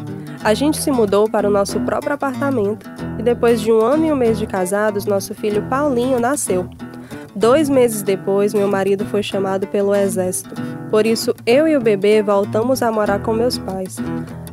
A 0.42 0.54
gente 0.54 0.80
se 0.80 0.90
mudou 0.90 1.28
para 1.28 1.46
o 1.46 1.50
nosso 1.50 1.78
próprio 1.80 2.14
apartamento 2.14 2.95
e 3.18 3.23
depois 3.23 3.61
de 3.61 3.73
um 3.73 3.80
ano 3.80 4.06
e 4.06 4.12
um 4.12 4.16
mês 4.16 4.38
de 4.38 4.46
casados, 4.46 5.06
nosso 5.06 5.35
filho 5.35 5.62
Paulinho 5.68 6.20
nasceu. 6.20 6.68
Dois 7.35 7.68
meses 7.68 8.02
depois, 8.02 8.54
meu 8.54 8.66
marido 8.66 9.04
foi 9.04 9.23
chamado 9.23 9.66
pelo 9.66 9.94
exército. 9.94 10.54
Por 10.90 11.04
isso, 11.04 11.35
eu 11.44 11.68
e 11.68 11.76
o 11.76 11.80
bebê 11.80 12.23
voltamos 12.23 12.82
a 12.82 12.90
morar 12.90 13.20
com 13.23 13.32
meus 13.32 13.58
pais. 13.58 13.96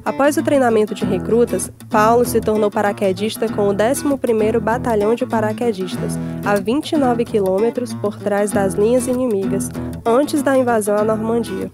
Após 0.03 0.35
o 0.35 0.43
treinamento 0.43 0.93
de 0.93 1.05
recrutas, 1.05 1.71
Paulo 1.89 2.25
se 2.25 2.41
tornou 2.41 2.69
paraquedista 2.69 3.47
com 3.47 3.69
o 3.69 3.73
11º 3.73 4.59
Batalhão 4.59 5.15
de 5.15 5.25
Paraquedistas, 5.25 6.17
a 6.43 6.55
29 6.55 7.23
quilômetros 7.23 7.93
por 7.93 8.17
trás 8.17 8.51
das 8.51 8.73
linhas 8.73 9.07
inimigas, 9.07 9.69
antes 10.05 10.41
da 10.41 10.57
invasão 10.57 10.97
à 10.97 11.03
Normandia. 11.05 11.71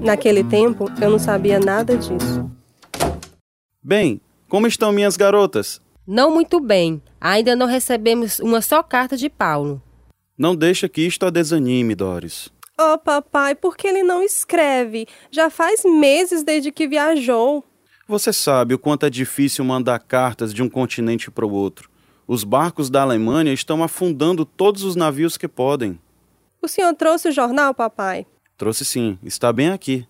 Naquele 0.00 0.44
tempo, 0.44 0.88
eu 1.00 1.10
não 1.10 1.18
sabia 1.18 1.58
nada 1.58 1.96
disso. 1.96 2.48
Bem, 3.82 4.20
como 4.48 4.68
estão 4.68 4.92
minhas 4.92 5.16
garotas? 5.16 5.80
Não 6.10 6.30
muito 6.30 6.58
bem. 6.58 7.02
Ainda 7.20 7.54
não 7.54 7.66
recebemos 7.66 8.40
uma 8.40 8.62
só 8.62 8.82
carta 8.82 9.14
de 9.14 9.28
Paulo. 9.28 9.82
Não 10.38 10.56
deixa 10.56 10.88
que 10.88 11.02
isto 11.02 11.26
a 11.26 11.30
desanime, 11.30 11.94
Doris. 11.94 12.50
Oh, 12.80 12.96
papai, 12.96 13.54
por 13.54 13.76
que 13.76 13.86
ele 13.86 14.02
não 14.02 14.22
escreve? 14.22 15.06
Já 15.30 15.50
faz 15.50 15.82
meses 15.84 16.42
desde 16.42 16.72
que 16.72 16.88
viajou. 16.88 17.62
Você 18.06 18.32
sabe 18.32 18.72
o 18.72 18.78
quanto 18.78 19.04
é 19.04 19.10
difícil 19.10 19.66
mandar 19.66 19.98
cartas 19.98 20.54
de 20.54 20.62
um 20.62 20.70
continente 20.70 21.30
para 21.30 21.44
o 21.44 21.52
outro. 21.52 21.90
Os 22.26 22.42
barcos 22.42 22.88
da 22.88 23.02
Alemanha 23.02 23.52
estão 23.52 23.82
afundando 23.82 24.46
todos 24.46 24.84
os 24.84 24.96
navios 24.96 25.36
que 25.36 25.46
podem. 25.46 26.00
O 26.62 26.68
senhor 26.68 26.94
trouxe 26.94 27.28
o 27.28 27.32
jornal, 27.32 27.74
papai? 27.74 28.26
Trouxe 28.56 28.82
sim, 28.82 29.18
está 29.22 29.52
bem 29.52 29.68
aqui. 29.68 30.08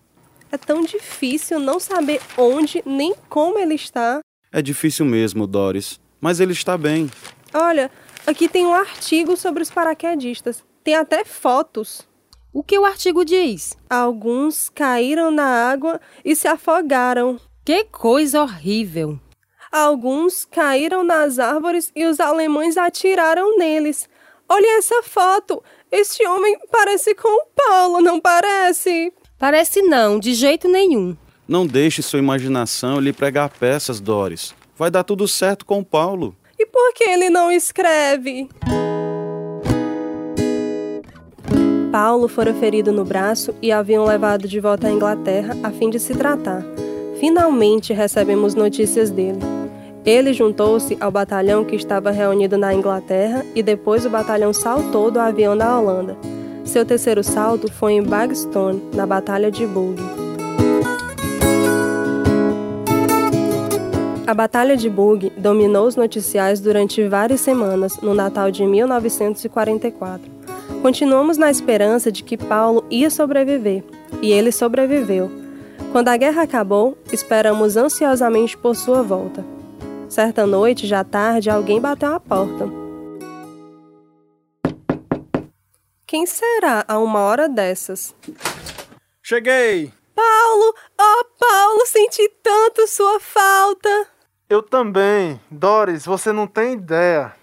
É 0.49 0.57
tão 0.57 0.81
difícil 0.81 1.59
não 1.59 1.77
saber 1.77 2.21
onde 2.37 2.81
nem 2.85 3.13
como 3.27 3.59
ele 3.59 3.75
está. 3.75 4.21
É 4.51 4.61
difícil 4.61 5.05
mesmo, 5.05 5.45
Doris, 5.45 5.99
mas 6.19 6.39
ele 6.39 6.53
está 6.53 6.77
bem. 6.77 7.09
Olha, 7.53 7.91
aqui 8.25 8.49
tem 8.49 8.65
um 8.65 8.73
artigo 8.73 9.37
sobre 9.37 9.61
os 9.61 9.69
paraquedistas. 9.69 10.63
Tem 10.83 10.95
até 10.95 11.23
fotos. 11.23 12.07
O 12.51 12.63
que 12.63 12.77
o 12.79 12.85
artigo 12.85 13.23
diz? 13.23 13.77
Alguns 13.87 14.69
caíram 14.69 15.29
na 15.29 15.69
água 15.69 16.01
e 16.25 16.35
se 16.35 16.47
afogaram. 16.47 17.39
Que 17.63 17.83
coisa 17.85 18.41
horrível! 18.41 19.19
Alguns 19.71 20.45
caíram 20.45 21.03
nas 21.03 21.37
árvores 21.37 21.91
e 21.95 22.05
os 22.05 22.19
alemães 22.19 22.75
atiraram 22.75 23.55
neles. 23.55 24.09
Olha 24.47 24.79
essa 24.79 25.03
foto! 25.03 25.63
Este 25.91 26.25
homem 26.27 26.57
parece 26.71 27.13
com 27.13 27.27
o 27.27 27.45
Paulo, 27.55 28.01
não 28.01 28.19
parece? 28.19 29.13
Parece 29.37 29.83
não, 29.83 30.19
de 30.19 30.33
jeito 30.33 30.67
nenhum. 30.67 31.15
Não 31.49 31.65
deixe 31.65 32.03
sua 32.03 32.19
imaginação 32.19 32.99
lhe 32.99 33.11
pregar 33.11 33.49
peças, 33.49 33.99
Doris. 33.99 34.53
Vai 34.77 34.91
dar 34.91 35.03
tudo 35.03 35.27
certo 35.27 35.65
com 35.65 35.83
Paulo. 35.83 36.35
E 36.59 36.63
por 36.63 36.93
que 36.93 37.03
ele 37.03 37.27
não 37.27 37.51
escreve? 37.51 38.47
Paulo 41.91 42.27
fora 42.27 42.53
ferido 42.53 42.91
no 42.91 43.03
braço 43.03 43.55
e 43.63 43.71
haviam 43.71 44.05
levado 44.05 44.47
de 44.47 44.59
volta 44.59 44.89
à 44.89 44.91
Inglaterra 44.91 45.57
a 45.63 45.71
fim 45.71 45.89
de 45.89 45.99
se 45.99 46.13
tratar. 46.13 46.63
Finalmente 47.19 47.93
recebemos 47.93 48.53
notícias 48.53 49.09
dele. 49.09 49.39
Ele 50.05 50.33
juntou-se 50.33 50.95
ao 51.01 51.09
batalhão 51.09 51.65
que 51.65 51.75
estava 51.75 52.11
reunido 52.11 52.59
na 52.59 52.75
Inglaterra 52.75 53.43
e 53.55 53.63
depois 53.63 54.05
o 54.05 54.09
batalhão 54.11 54.53
saltou 54.53 55.09
do 55.09 55.19
avião 55.19 55.55
na 55.55 55.79
Holanda. 55.79 56.15
Seu 56.63 56.85
terceiro 56.85 57.23
salto 57.23 57.71
foi 57.73 57.93
em 57.93 58.03
Bagstone, 58.03 58.83
na 58.93 59.07
Batalha 59.07 59.49
de 59.49 59.65
Bug. 59.65 60.18
A 64.29 64.33
Batalha 64.35 64.77
de 64.77 64.87
Bug 64.87 65.31
dominou 65.37 65.87
os 65.87 65.95
noticiais 65.95 66.59
durante 66.59 67.07
várias 67.07 67.41
semanas 67.41 67.97
no 67.97 68.13
Natal 68.13 68.51
de 68.51 68.63
1944. 68.63 70.31
Continuamos 70.83 71.35
na 71.35 71.49
esperança 71.49 72.11
de 72.11 72.21
que 72.21 72.37
Paulo 72.37 72.85
ia 72.91 73.09
sobreviver, 73.09 73.83
e 74.21 74.31
ele 74.31 74.51
sobreviveu. 74.51 75.31
Quando 75.91 76.09
a 76.09 76.15
guerra 76.15 76.43
acabou, 76.43 76.95
esperamos 77.11 77.75
ansiosamente 77.75 78.55
por 78.55 78.75
sua 78.75 79.01
volta. 79.01 79.43
Certa 80.07 80.45
noite, 80.45 80.85
já 80.85 81.03
tarde, 81.03 81.49
alguém 81.49 81.81
bateu 81.81 82.13
à 82.13 82.19
porta. 82.19 82.69
Quem 86.05 86.27
será 86.27 86.85
a 86.87 86.99
uma 86.99 87.21
hora 87.21 87.49
dessas? 87.49 88.13
Cheguei! 89.23 89.91
Paulo! 90.13 90.75
Oh, 91.01 91.25
Paulo, 91.39 91.83
senti 91.87 92.29
tanto 92.43 92.85
sua 92.85 93.19
falta! 93.19 94.18
Eu 94.49 94.63
também. 94.63 95.39
Doris, 95.51 96.07
você 96.07 96.31
não 96.31 96.47
tem 96.47 96.73
ideia. 96.73 97.35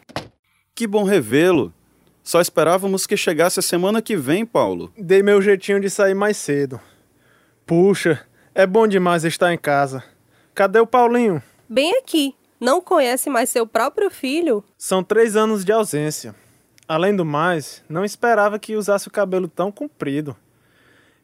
Que 0.75 0.89
bom 0.89 1.05
revê-lo. 1.05 1.73
Só 2.21 2.41
esperávamos 2.41 3.07
que 3.07 3.17
chegasse 3.17 3.61
a 3.61 3.63
semana 3.63 4.03
que 4.03 4.17
vem, 4.17 4.45
Paulo. 4.45 4.93
Dei 4.99 5.23
meu 5.23 5.41
jeitinho 5.41 5.79
de 5.79 5.89
sair 5.89 6.15
mais 6.15 6.37
cedo. 6.37 6.81
Puxa, 7.65 8.27
é 8.53 8.67
bom 8.67 8.89
demais 8.89 9.25
estar 9.25 9.55
em 9.55 9.59
casa. 9.59 10.03
Cadê 10.53 10.81
o 10.81 10.87
Paulinho? 10.87 11.41
Bem 11.69 11.97
aqui. 11.97 12.35
Não 12.59 12.81
conhece 12.81 13.31
mais 13.31 13.51
seu 13.51 13.69
próprio 13.69 14.11
filho? 14.11 14.65
São 14.77 15.05
três 15.05 15.37
anos 15.37 15.65
de 15.65 15.71
ausência. 15.71 16.35
Além 16.89 17.15
do 17.15 17.25
mais, 17.25 17.85
não 17.89 18.05
esperava 18.05 18.59
que 18.59 18.75
usasse 18.75 19.07
o 19.07 19.13
cabelo 19.13 19.47
tão 19.47 19.71
comprido. 19.71 20.37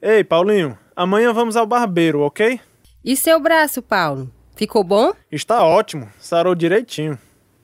Ei, 0.01 0.23
Paulinho, 0.23 0.79
amanhã 0.95 1.33
vamos 1.33 1.57
ao 1.57 1.67
barbeiro, 1.67 2.21
ok? 2.21 2.61
E 3.05 3.17
seu 3.17 3.41
braço, 3.41 3.83
Paulo? 3.83 4.31
Ficou 4.55 4.85
bom? 4.85 5.13
Está 5.31 5.65
ótimo, 5.65 6.09
sarou 6.19 6.55
direitinho. 6.55 7.19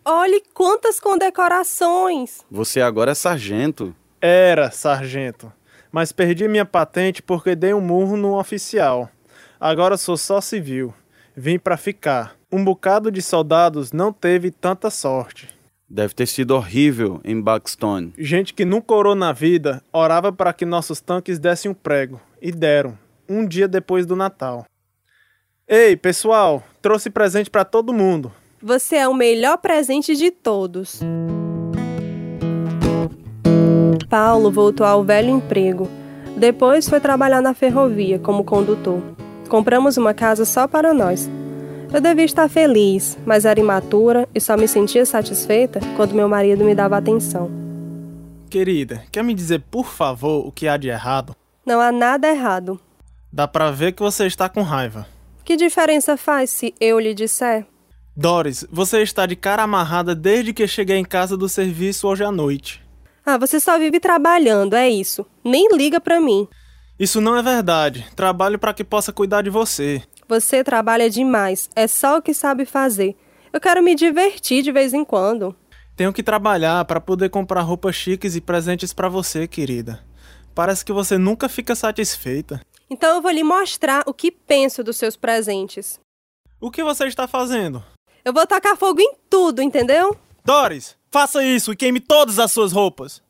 Olhe 0.05 0.43
quantas 0.55 0.99
condecorações! 0.99 2.41
Você 2.51 2.81
agora 2.81 3.11
é 3.13 3.15
sargento. 3.15 3.95
Era 4.21 4.71
sargento, 4.71 5.53
mas 5.93 6.13
perdi 6.13 6.49
minha 6.49 6.65
patente 6.65 7.23
porque 7.23 7.55
dei 7.55 7.75
um 7.75 7.81
murro 7.81 8.17
no 8.17 8.39
oficial. 8.39 9.09
Agora 9.61 9.97
sou 9.97 10.17
só 10.17 10.41
civil. 10.41 10.95
Vim 11.37 11.59
para 11.59 11.77
ficar. 11.77 12.37
Um 12.51 12.65
bocado 12.65 13.11
de 13.13 13.21
soldados 13.21 13.93
não 13.93 14.13
teve 14.13 14.51
tanta 14.51 14.91
sorte. 14.91 15.49
Deve 15.89 16.15
ter 16.15 16.27
sido 16.27 16.55
horrível 16.55 17.21
em 17.25 17.41
Buxton. 17.41 18.11
Gente 18.19 18.53
que 18.53 18.65
nunca 18.65 18.95
orou 18.95 19.15
na 19.15 19.33
vida 19.33 19.83
orava 19.93 20.33
para 20.33 20.53
que 20.53 20.65
nossos 20.65 21.01
tanques 21.01 21.39
dessem 21.39 21.71
um 21.71 21.75
prego. 21.75 22.21
E 22.41 22.51
deram, 22.51 22.99
um 23.29 23.47
dia 23.47 23.69
depois 23.69 24.05
do 24.05 24.17
Natal. 24.17 24.65
Ei, 25.71 25.99
pessoal, 25.99 26.63
trouxe 26.81 27.11
presente 27.11 27.51
para 27.51 27.63
todo 27.63 27.93
mundo. 27.93 28.33
Você 28.63 28.97
é 28.97 29.07
o 29.07 29.13
melhor 29.13 29.59
presente 29.59 30.17
de 30.17 30.31
todos. 30.31 31.01
Paulo 34.09 34.51
voltou 34.51 34.87
ao 34.87 35.05
velho 35.05 35.29
emprego. 35.29 35.87
Depois 36.39 36.89
foi 36.89 37.01
trabalhar 37.01 37.43
na 37.43 37.53
ferrovia 37.53 38.19
como 38.19 38.45
condutor. 38.45 39.03
Compramos 39.51 39.99
uma 39.99 40.15
casa 40.15 40.47
só 40.47 40.67
para 40.67 40.95
nós. 40.95 41.29
Eu 41.93 42.01
devia 42.01 42.25
estar 42.25 42.49
feliz, 42.49 43.19
mas 43.27 43.45
era 43.45 43.61
imatura 43.61 44.27
e 44.35 44.41
só 44.41 44.57
me 44.57 44.67
sentia 44.67 45.05
satisfeita 45.05 45.81
quando 45.99 46.15
meu 46.15 46.31
marido 46.31 46.65
me 46.65 46.75
dava 46.75 46.97
atenção. 46.97 47.51
Querida, 48.49 49.03
quer 49.13 49.23
me 49.23 49.35
dizer 49.35 49.63
por 49.71 49.85
favor 49.85 50.47
o 50.47 50.51
que 50.51 50.67
há 50.67 50.79
de 50.79 50.89
errado? 50.89 51.37
Não 51.67 51.79
há 51.79 51.93
nada 51.93 52.27
errado. 52.27 52.81
Dá 53.31 53.47
pra 53.47 53.71
ver 53.71 53.93
que 53.93 54.01
você 54.01 54.27
está 54.27 54.49
com 54.49 54.63
raiva. 54.63 55.18
Que 55.49 55.57
diferença 55.57 56.15
faz 56.15 56.51
se 56.51 56.75
eu 56.79 57.01
lhe 57.01 57.15
disser? 57.15 57.65
Doris, 58.15 58.67
você 58.71 59.01
está 59.01 59.25
de 59.25 59.35
cara 59.35 59.63
amarrada 59.63 60.15
desde 60.15 60.53
que 60.53 60.69
cheguei 60.69 60.99
em 60.99 61.05
casa 61.07 61.39
do 61.39 61.49
serviço 61.49 62.07
hoje 62.07 62.23
à 62.23 62.31
noite. 62.31 62.85
Ah, 63.25 63.39
você 63.39 63.59
só 63.59 63.79
vive 63.79 63.99
trabalhando, 63.99 64.77
é 64.77 64.91
isso. 64.91 65.25
Nem 65.43 65.75
liga 65.75 66.03
pra 66.03 66.21
mim. 66.21 66.47
Isso 66.99 67.19
não 67.19 67.35
é 67.35 67.43
verdade. 67.43 68.07
Trabalho 68.15 68.59
para 68.59 68.75
que 68.75 68.85
possa 68.85 69.11
cuidar 69.11 69.41
de 69.41 69.49
você. 69.49 70.03
Você 70.29 70.63
trabalha 70.63 71.09
demais. 71.09 71.71
É 71.75 71.87
só 71.87 72.19
o 72.19 72.23
que 72.23 72.35
sabe 72.35 72.67
fazer. 72.67 73.17
Eu 73.51 73.59
quero 73.59 73.83
me 73.83 73.95
divertir 73.95 74.63
de 74.63 74.71
vez 74.71 74.93
em 74.93 75.03
quando. 75.03 75.57
Tenho 75.97 76.13
que 76.13 76.23
trabalhar 76.23 76.85
para 76.85 77.01
poder 77.01 77.31
comprar 77.31 77.63
roupas 77.63 77.95
chiques 77.95 78.37
e 78.37 78.43
presentes 78.43 78.93
para 78.93 79.09
você, 79.09 79.49
querida. 79.49 80.05
Parece 80.55 80.85
que 80.85 80.93
você 80.93 81.17
nunca 81.17 81.49
fica 81.49 81.75
satisfeita. 81.75 82.61
Então 82.91 83.17
eu 83.17 83.23
vou 83.23 83.31
lhe 83.31 83.45
mostrar 83.45 84.03
o 84.07 84.15
que 84.15 84.31
penso 84.31 84.83
dos 84.83 84.97
seus 84.97 85.17
presentes. 85.17 86.01
O 86.61 86.71
que 86.71 86.83
você 86.83 87.07
está 87.07 87.29
fazendo? 87.29 87.85
Eu 88.25 88.33
vou 88.33 88.47
tacar 88.47 88.77
fogo 88.77 89.01
em 89.01 89.15
tudo, 89.29 89.63
entendeu? 89.63 90.17
Doris, 90.45 90.97
faça 91.11 91.45
isso 91.45 91.73
e 91.73 91.77
queime 91.77 92.01
todas 92.01 92.39
as 92.39 92.51
suas 92.51 92.73
roupas. 92.73 93.23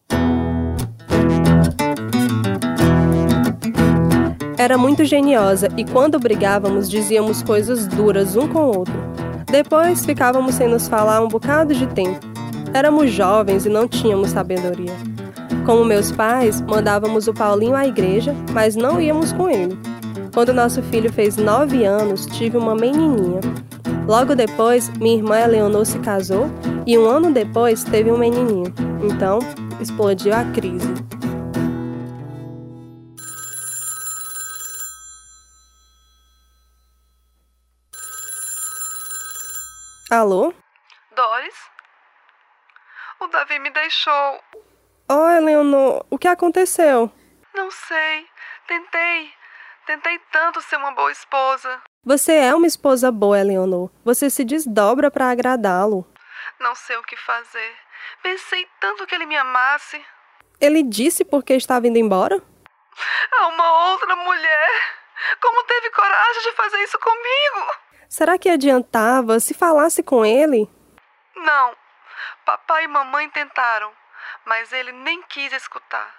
Era 4.57 4.79
muito 4.79 5.05
geniosa 5.05 5.69
e 5.77 5.85
quando 5.85 6.19
brigávamos 6.19 6.89
dizíamos 6.89 7.43
coisas 7.43 7.87
duras 7.87 8.37
um 8.37 8.49
com 8.49 8.59
o 8.61 8.79
outro. 8.79 8.95
Depois 9.51 10.05
ficávamos 10.05 10.55
sem 10.55 10.69
nos 10.69 10.89
falar 10.89 11.21
um 11.21 11.29
bocado 11.29 11.75
de 11.75 11.87
tempo. 11.87 12.21
Éramos 12.75 13.11
jovens 13.11 13.67
e 13.67 13.69
não 13.69 13.89
tínhamos 13.89 14.31
sabedoria. 14.31 14.95
Como 15.69 15.85
meus 15.85 16.11
pais, 16.11 16.63
mandávamos 16.63 17.29
o 17.29 17.35
Paulinho 17.35 17.77
à 17.77 17.87
igreja, 17.87 18.35
mas 18.55 18.75
não 18.75 18.99
íamos 18.99 19.35
com 19.35 19.51
ele. 19.51 19.79
Quando 20.33 20.55
nosso 20.55 20.83
filho 20.85 21.13
fez 21.13 21.37
nove 21.37 21.85
anos, 21.85 22.25
tive 22.25 22.57
uma 22.57 22.75
menininha. 22.75 23.41
Logo 24.07 24.35
depois, 24.35 24.89
minha 24.97 25.19
irmã 25.19 25.39
Eleonor 25.39 25.85
se 25.85 25.99
casou 25.99 26.47
e 26.87 26.97
um 26.97 27.05
ano 27.05 27.35
depois 27.35 27.85
teve 27.85 28.11
um 28.11 28.17
menininho. 28.17 28.73
Então, 29.03 29.41
explodiu 29.79 30.33
a 30.33 30.43
crise. 30.55 30.89
Alô? 40.11 40.55
Doris? 41.15 41.55
O 43.21 43.27
Davi 43.27 43.59
me 43.59 43.69
deixou. 43.69 44.41
Oi, 45.11 45.37
Eleonor, 45.39 46.05
o 46.11 46.19
que 46.19 46.29
aconteceu? 46.29 47.11
Não 47.55 47.71
sei. 47.71 48.27
Tentei. 48.67 49.33
Tentei 49.87 50.19
tanto 50.31 50.61
ser 50.61 50.77
uma 50.77 50.91
boa 50.91 51.11
esposa. 51.11 51.81
Você 52.05 52.35
é 52.35 52.55
uma 52.55 52.67
esposa 52.67 53.11
boa, 53.11 53.41
Eleonor. 53.41 53.91
Você 54.05 54.29
se 54.29 54.45
desdobra 54.45 55.11
para 55.11 55.31
agradá-lo. 55.31 56.07
Não 56.61 56.75
sei 56.75 56.99
o 56.99 57.03
que 57.03 57.17
fazer. 57.17 57.75
Pensei 58.23 58.69
tanto 58.79 59.07
que 59.07 59.15
ele 59.15 59.25
me 59.25 59.35
amasse. 59.35 59.99
Ele 60.61 60.83
disse 60.83 61.25
por 61.25 61.43
que 61.43 61.55
estava 61.55 61.87
indo 61.87 61.99
embora? 61.99 62.43
A 63.33 63.47
uma 63.47 63.91
outra 63.93 64.15
mulher. 64.15 64.71
Como 65.41 65.65
teve 65.65 65.89
coragem 65.89 66.43
de 66.43 66.53
fazer 66.53 66.83
isso 66.83 66.99
comigo? 66.99 67.73
Será 68.11 68.37
que 68.37 68.51
adiantava 68.51 69.41
se 69.41 69.55
falasse 69.55 70.03
com 70.03 70.23
ele? 70.27 70.69
Não. 71.35 71.75
Papai 72.45 72.85
e 72.85 72.89
mamãe 72.89 73.29
tentaram, 73.31 73.91
mas 74.47 74.73
ele 74.73 74.93
nem 74.93 75.23
quis 75.25 75.53
escutar. 75.53 76.15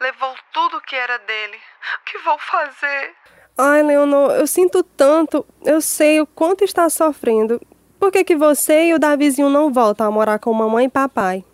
Levou 0.00 0.34
tudo 0.52 0.80
que 0.80 0.96
era 0.96 1.18
dele. 1.18 1.56
O 1.56 2.04
que 2.04 2.18
vou 2.18 2.38
fazer? 2.38 3.14
Ai, 3.56 3.82
Leonor, 3.82 4.32
eu 4.32 4.46
sinto 4.46 4.82
tanto. 4.82 5.46
Eu 5.64 5.80
sei 5.80 6.20
o 6.20 6.26
quanto 6.26 6.64
está 6.64 6.88
sofrendo. 6.90 7.60
Por 8.00 8.10
que, 8.10 8.24
que 8.24 8.34
você 8.34 8.86
e 8.86 8.94
o 8.94 8.98
Davizinho 8.98 9.48
não 9.48 9.72
voltam 9.72 10.08
a 10.08 10.10
morar 10.10 10.38
com 10.38 10.52
mamãe 10.52 10.86
e 10.86 10.90
papai? 10.90 11.44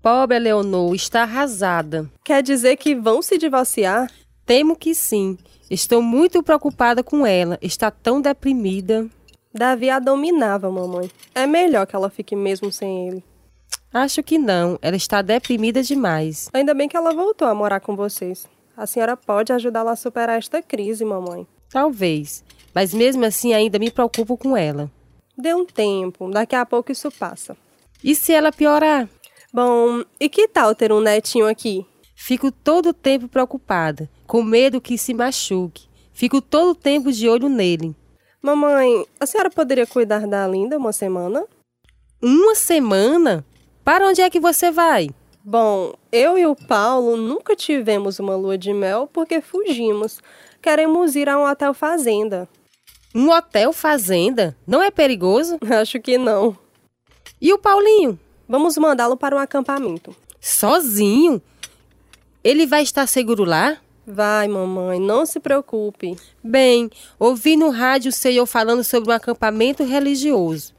Pobre 0.00 0.38
Leonor 0.38 0.94
está 0.94 1.22
arrasada. 1.22 2.10
Quer 2.24 2.42
dizer 2.42 2.76
que 2.76 2.94
vão 2.94 3.20
se 3.20 3.36
divorciar? 3.36 4.10
Temo 4.46 4.76
que 4.76 4.94
sim. 4.94 5.38
Estou 5.70 6.02
muito 6.02 6.42
preocupada 6.42 7.02
com 7.02 7.26
ela. 7.26 7.58
Está 7.60 7.90
tão 7.90 8.20
deprimida. 8.20 9.06
Davi 9.54 9.88
a 9.88 10.00
dominava, 10.00 10.68
mamãe. 10.68 11.08
É 11.32 11.46
melhor 11.46 11.86
que 11.86 11.94
ela 11.94 12.10
fique 12.10 12.34
mesmo 12.34 12.72
sem 12.72 13.06
ele. 13.06 13.24
Acho 13.92 14.20
que 14.20 14.36
não. 14.36 14.76
Ela 14.82 14.96
está 14.96 15.22
deprimida 15.22 15.80
demais. 15.80 16.50
Ainda 16.52 16.74
bem 16.74 16.88
que 16.88 16.96
ela 16.96 17.14
voltou 17.14 17.46
a 17.46 17.54
morar 17.54 17.78
com 17.78 17.94
vocês. 17.94 18.48
A 18.76 18.84
senhora 18.84 19.16
pode 19.16 19.52
ajudá-la 19.52 19.92
a 19.92 19.96
superar 19.96 20.38
esta 20.38 20.60
crise, 20.60 21.04
mamãe. 21.04 21.46
Talvez. 21.70 22.42
Mas 22.74 22.92
mesmo 22.92 23.24
assim 23.24 23.54
ainda 23.54 23.78
me 23.78 23.92
preocupo 23.92 24.36
com 24.36 24.56
ela. 24.56 24.90
Dê 25.38 25.54
um 25.54 25.64
tempo. 25.64 26.28
Daqui 26.28 26.56
a 26.56 26.66
pouco 26.66 26.90
isso 26.90 27.08
passa. 27.12 27.56
E 28.02 28.16
se 28.16 28.32
ela 28.32 28.50
piorar? 28.50 29.08
Bom, 29.52 30.02
e 30.18 30.28
que 30.28 30.48
tal 30.48 30.74
ter 30.74 30.92
um 30.92 31.00
netinho 31.00 31.46
aqui? 31.46 31.86
Fico 32.16 32.50
todo 32.50 32.88
o 32.88 32.94
tempo 32.94 33.28
preocupada, 33.28 34.10
com 34.26 34.42
medo 34.42 34.80
que 34.80 34.98
se 34.98 35.14
machuque. 35.14 35.88
Fico 36.12 36.40
todo 36.40 36.70
o 36.70 36.74
tempo 36.74 37.12
de 37.12 37.28
olho 37.28 37.48
nele. 37.48 37.94
Mamãe, 38.44 39.06
a 39.18 39.24
senhora 39.24 39.48
poderia 39.48 39.86
cuidar 39.86 40.26
da 40.26 40.46
Linda 40.46 40.76
uma 40.76 40.92
semana? 40.92 41.46
Uma 42.22 42.54
semana? 42.54 43.42
Para 43.82 44.06
onde 44.06 44.20
é 44.20 44.28
que 44.28 44.38
você 44.38 44.70
vai? 44.70 45.08
Bom, 45.42 45.94
eu 46.12 46.36
e 46.36 46.44
o 46.44 46.54
Paulo 46.54 47.16
nunca 47.16 47.56
tivemos 47.56 48.18
uma 48.18 48.36
lua 48.36 48.58
de 48.58 48.74
mel 48.74 49.08
porque 49.10 49.40
fugimos. 49.40 50.20
Queremos 50.60 51.16
ir 51.16 51.26
a 51.26 51.38
um 51.38 51.50
hotel 51.50 51.72
fazenda. 51.72 52.46
Um 53.14 53.30
hotel 53.30 53.72
fazenda? 53.72 54.54
Não 54.66 54.82
é 54.82 54.90
perigoso? 54.90 55.56
Acho 55.80 55.98
que 55.98 56.18
não. 56.18 56.54
E 57.40 57.50
o 57.50 57.58
Paulinho? 57.58 58.20
Vamos 58.46 58.76
mandá-lo 58.76 59.16
para 59.16 59.34
um 59.34 59.38
acampamento. 59.38 60.14
Sozinho? 60.38 61.40
Ele 62.44 62.66
vai 62.66 62.82
estar 62.82 63.06
seguro 63.06 63.42
lá? 63.42 63.78
Vai, 64.06 64.48
mamãe, 64.48 65.00
não 65.00 65.24
se 65.24 65.40
preocupe. 65.40 66.16
Bem, 66.42 66.90
ouvi 67.18 67.56
no 67.56 67.70
rádio 67.70 68.10
o 68.10 68.12
senhor 68.12 68.44
falando 68.44 68.84
sobre 68.84 69.10
um 69.10 69.14
acampamento 69.14 69.82
religioso. 69.82 70.74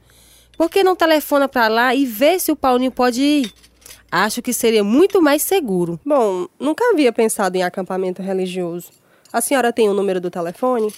Por 0.58 0.70
que 0.70 0.84
não 0.84 0.96
telefona 0.96 1.48
para 1.48 1.68
lá 1.68 1.96
e 1.96 2.06
vê 2.06 2.40
se 2.40 2.52
o 2.52 2.56
Paulinho 2.56 2.92
pode 2.92 3.22
ir? 3.22 3.54
Acho 4.12 4.42
que 4.42 4.54
seria 4.54 4.84
muito 4.84 5.22
mais 5.22 5.42
seguro. 5.42 6.00
Bom, 6.06 6.48
nunca 6.60 6.86
havia 6.92 7.12
pensado 7.12 7.58
em 7.58 7.64
acampamento 7.64 8.22
religioso. 8.22 8.92
A 9.34 9.42
senhora 9.42 9.74
tem 9.74 9.90
o 9.90 9.94
número 9.94 10.22
do 10.22 10.30
telefone? 10.30 10.94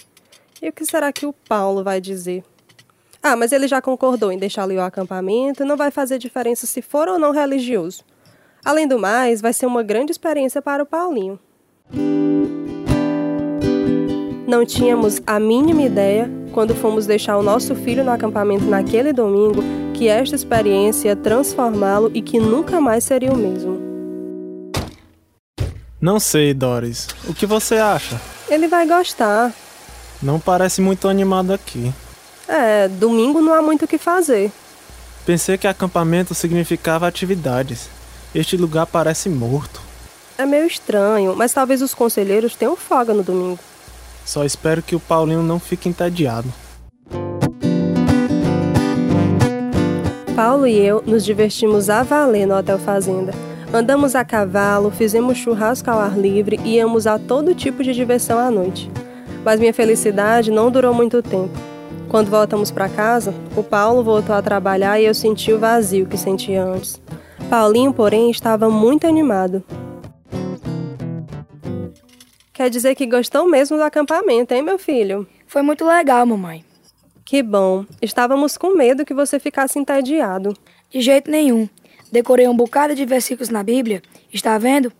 E 0.60 0.68
o 0.68 0.72
que 0.72 0.84
será 0.84 1.10
que 1.12 1.26
o 1.26 1.32
Paulo 1.32 1.82
vai 1.82 2.00
dizer? 2.00 2.44
Ah, 3.22 3.34
mas 3.34 3.52
ele 3.52 3.66
já 3.66 3.82
concordou 3.82 4.30
em 4.30 4.38
deixar 4.38 4.62
ali 4.64 4.76
o 4.76 4.82
acampamento, 4.82 5.64
não 5.64 5.76
vai 5.76 5.90
fazer 5.90 6.18
diferença 6.18 6.66
se 6.66 6.80
for 6.82 7.08
ou 7.08 7.18
não 7.18 7.32
religioso. 7.32 8.04
Além 8.64 8.86
do 8.86 8.98
mais, 8.98 9.40
vai 9.40 9.52
ser 9.52 9.66
uma 9.66 9.82
grande 9.82 10.12
experiência 10.12 10.62
para 10.62 10.82
o 10.82 10.86
Paulinho. 10.86 11.38
Não 14.46 14.64
tínhamos 14.64 15.20
a 15.26 15.38
mínima 15.38 15.82
ideia, 15.82 16.30
quando 16.52 16.74
fomos 16.74 17.06
deixar 17.06 17.36
o 17.36 17.42
nosso 17.42 17.74
filho 17.74 18.02
no 18.02 18.10
acampamento 18.10 18.64
naquele 18.64 19.12
domingo, 19.12 19.62
que 19.94 20.08
esta 20.08 20.34
experiência 20.34 21.08
ia 21.08 21.16
transformá-lo 21.16 22.10
e 22.14 22.22
que 22.22 22.38
nunca 22.38 22.80
mais 22.80 23.04
seria 23.04 23.32
o 23.32 23.36
mesmo. 23.36 23.78
Não 26.00 26.20
sei, 26.20 26.54
Doris. 26.54 27.08
O 27.28 27.34
que 27.34 27.44
você 27.44 27.76
acha? 27.76 28.20
Ele 28.48 28.68
vai 28.68 28.86
gostar. 28.86 29.52
Não 30.22 30.38
parece 30.38 30.80
muito 30.80 31.08
animado 31.08 31.52
aqui. 31.52 31.92
É, 32.46 32.88
domingo 32.88 33.40
não 33.40 33.52
há 33.52 33.60
muito 33.60 33.84
o 33.84 33.88
que 33.88 33.98
fazer. 33.98 34.50
Pensei 35.26 35.58
que 35.58 35.66
acampamento 35.66 36.34
significava 36.34 37.06
atividades. 37.06 37.90
Este 38.34 38.56
lugar 38.56 38.86
parece 38.86 39.28
morto. 39.28 39.87
É 40.38 40.46
meio 40.46 40.68
estranho, 40.68 41.34
mas 41.34 41.52
talvez 41.52 41.82
os 41.82 41.92
conselheiros 41.92 42.54
tenham 42.54 42.76
folga 42.76 43.12
no 43.12 43.24
domingo. 43.24 43.58
Só 44.24 44.44
espero 44.44 44.80
que 44.80 44.94
o 44.94 45.00
Paulinho 45.00 45.42
não 45.42 45.58
fique 45.58 45.88
entediado. 45.88 46.46
Paulo 50.36 50.64
e 50.68 50.76
eu 50.76 51.02
nos 51.04 51.24
divertimos 51.24 51.90
a 51.90 52.04
valer 52.04 52.46
no 52.46 52.56
Hotel 52.56 52.78
Fazenda. 52.78 53.32
Andamos 53.74 54.14
a 54.14 54.24
cavalo, 54.24 54.92
fizemos 54.92 55.36
churrasco 55.36 55.90
ao 55.90 55.98
ar 55.98 56.16
livre 56.16 56.60
e 56.62 56.76
íamos 56.76 57.08
a 57.08 57.18
todo 57.18 57.52
tipo 57.52 57.82
de 57.82 57.92
diversão 57.92 58.38
à 58.38 58.48
noite. 58.48 58.88
Mas 59.44 59.58
minha 59.58 59.74
felicidade 59.74 60.52
não 60.52 60.70
durou 60.70 60.94
muito 60.94 61.20
tempo. 61.20 61.58
Quando 62.08 62.30
voltamos 62.30 62.70
para 62.70 62.88
casa, 62.88 63.34
o 63.56 63.64
Paulo 63.64 64.04
voltou 64.04 64.36
a 64.36 64.40
trabalhar 64.40 65.00
e 65.00 65.06
eu 65.06 65.14
senti 65.14 65.52
o 65.52 65.58
vazio 65.58 66.06
que 66.06 66.16
sentia 66.16 66.62
antes. 66.62 67.00
Paulinho, 67.50 67.92
porém, 67.92 68.30
estava 68.30 68.70
muito 68.70 69.04
animado. 69.04 69.64
Quer 72.58 72.70
dizer 72.70 72.96
que 72.96 73.06
gostou 73.06 73.48
mesmo 73.48 73.76
do 73.76 73.84
acampamento, 73.84 74.52
hein, 74.52 74.62
meu 74.62 74.80
filho? 74.80 75.28
Foi 75.46 75.62
muito 75.62 75.86
legal, 75.86 76.26
mamãe. 76.26 76.64
Que 77.24 77.40
bom. 77.40 77.86
Estávamos 78.02 78.58
com 78.58 78.74
medo 78.74 79.04
que 79.04 79.14
você 79.14 79.38
ficasse 79.38 79.78
entediado. 79.78 80.56
De 80.90 81.00
jeito 81.00 81.30
nenhum. 81.30 81.68
Decorei 82.10 82.48
um 82.48 82.56
bocado 82.56 82.96
de 82.96 83.04
versículos 83.04 83.48
na 83.48 83.62
Bíblia. 83.62 84.02
Está 84.32 84.58
vendo? 84.58 84.92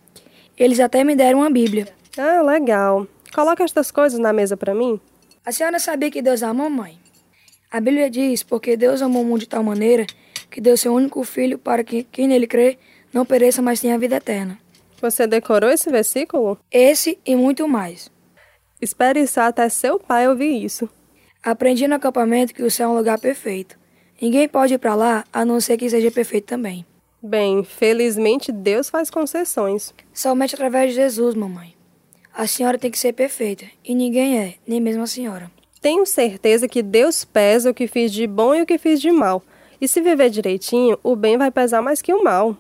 Eles 0.57 0.79
até 0.79 1.03
me 1.03 1.17
deram 1.17 1.41
uma 1.41 1.51
Bíblia. 1.51 1.89
Ah, 2.17 2.43
legal. 2.43 3.09
Coloca 3.35 3.65
estas 3.65 3.91
coisas 3.91 4.21
na 4.21 4.33
mesa 4.33 4.57
para 4.57 4.73
mim. 4.73 5.01
A 5.45 5.51
senhora 5.51 5.81
sabia 5.81 6.13
que 6.13 6.23
Deus 6.23 6.45
ama 6.45 6.67
a 6.67 6.71
mamãe? 6.71 6.97
A 7.73 7.81
Bíblia 7.81 8.09
diz: 8.09 8.45
Porque 8.45 8.77
Deus 8.77 9.03
amou 9.03 9.23
o 9.23 9.27
mundo 9.27 9.41
de 9.41 9.49
tal 9.49 9.65
maneira 9.65 10.07
que 10.49 10.61
deu 10.61 10.77
seu 10.77 10.95
único 10.95 11.25
filho 11.25 11.59
para 11.59 11.83
que 11.83 12.05
quem 12.05 12.29
nele 12.29 12.47
crê 12.47 12.79
não 13.13 13.27
pereça, 13.27 13.61
mas 13.61 13.81
tenha 13.81 13.97
a 13.97 13.99
vida 13.99 14.15
eterna. 14.15 14.57
Você 15.01 15.27
decorou 15.27 15.71
esse 15.71 15.91
versículo? 15.91 16.59
Esse 16.71 17.19
e 17.25 17.37
muito 17.37 17.69
mais. 17.69 18.11
Espere 18.81 19.27
só 19.27 19.43
até 19.43 19.69
seu 19.69 19.99
pai 19.99 20.29
ouvir 20.29 20.65
isso. 20.65 20.89
Aprendi 21.43 21.87
no 21.87 21.95
acampamento 21.95 22.53
que 22.53 22.63
o 22.63 22.71
céu 22.71 22.91
é 22.91 22.93
um 22.93 22.97
lugar 22.97 23.19
perfeito. 23.19 23.79
Ninguém 24.21 24.49
pode 24.49 24.75
ir 24.75 24.79
para 24.79 24.95
lá 24.95 25.25
a 25.33 25.45
não 25.45 25.61
ser 25.61 25.77
que 25.77 25.89
seja 25.89 26.11
perfeito 26.11 26.47
também. 26.47 26.85
Bem, 27.23 27.65
felizmente 27.65 28.51
Deus 28.51 28.91
faz 28.91 29.11
concessões. 29.11 29.95
Somente 30.13 30.55
através 30.55 30.91
de 30.91 30.97
Jesus, 30.97 31.35
mamãe. 31.35 31.75
A 32.35 32.47
senhora 32.47 32.79
tem 32.79 32.91
que 32.91 32.99
ser 32.99 33.13
perfeita, 33.13 33.65
e 33.85 33.95
ninguém 33.95 34.39
é, 34.39 34.55
nem 34.67 34.81
mesmo 34.81 35.03
a 35.03 35.07
senhora. 35.07 35.51
Tenho 35.81 36.07
certeza 36.07 36.69
que 36.69 36.83
Deus 36.83 37.25
pesa 37.25 37.71
o 37.71 37.75
que 37.75 37.89
fiz 37.89 38.13
de 38.13 38.27
bom 38.27 38.55
e 38.55 38.63
o 38.63 38.67
que 38.67 38.79
fiz 38.79 39.01
de 39.01 39.11
mal. 39.11 39.43
E 39.81 39.89
se 39.89 40.01
viver 40.01 40.31
direitinho, 40.31 40.99
o 41.03 41.17
bem 41.17 41.37
vai 41.37 41.51
pesar 41.51 41.83
mais 41.83 42.03
que 42.03 42.13
o 42.13 42.23
mal. 42.23 42.57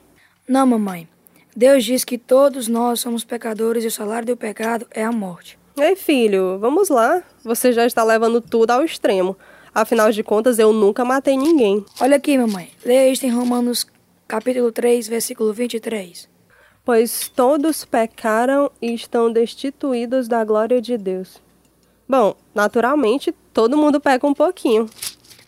Não, 0.48 0.66
mamãe. 0.66 1.08
Deus 1.58 1.84
diz 1.84 2.04
que 2.04 2.16
todos 2.16 2.68
nós 2.68 3.00
somos 3.00 3.24
pecadores 3.24 3.82
e 3.82 3.88
o 3.88 3.90
salário 3.90 4.28
do 4.28 4.36
pecado 4.36 4.86
é 4.92 5.02
a 5.02 5.10
morte. 5.10 5.58
Ei, 5.76 5.96
filho, 5.96 6.56
vamos 6.60 6.88
lá. 6.88 7.20
Você 7.42 7.72
já 7.72 7.84
está 7.84 8.04
levando 8.04 8.40
tudo 8.40 8.70
ao 8.70 8.84
extremo. 8.84 9.36
Afinal 9.74 10.12
de 10.12 10.22
contas, 10.22 10.60
eu 10.60 10.72
nunca 10.72 11.04
matei 11.04 11.36
ninguém. 11.36 11.84
Olha 12.00 12.14
aqui, 12.14 12.38
mamãe. 12.38 12.70
Leia 12.84 13.10
isto 13.10 13.26
em 13.26 13.30
Romanos 13.30 13.88
capítulo 14.28 14.70
3, 14.70 15.08
versículo 15.08 15.52
23. 15.52 16.28
Pois 16.84 17.28
todos 17.28 17.84
pecaram 17.84 18.70
e 18.80 18.94
estão 18.94 19.32
destituídos 19.32 20.28
da 20.28 20.44
glória 20.44 20.80
de 20.80 20.96
Deus. 20.96 21.42
Bom, 22.08 22.36
naturalmente, 22.54 23.34
todo 23.52 23.76
mundo 23.76 24.00
peca 24.00 24.24
um 24.24 24.32
pouquinho. 24.32 24.88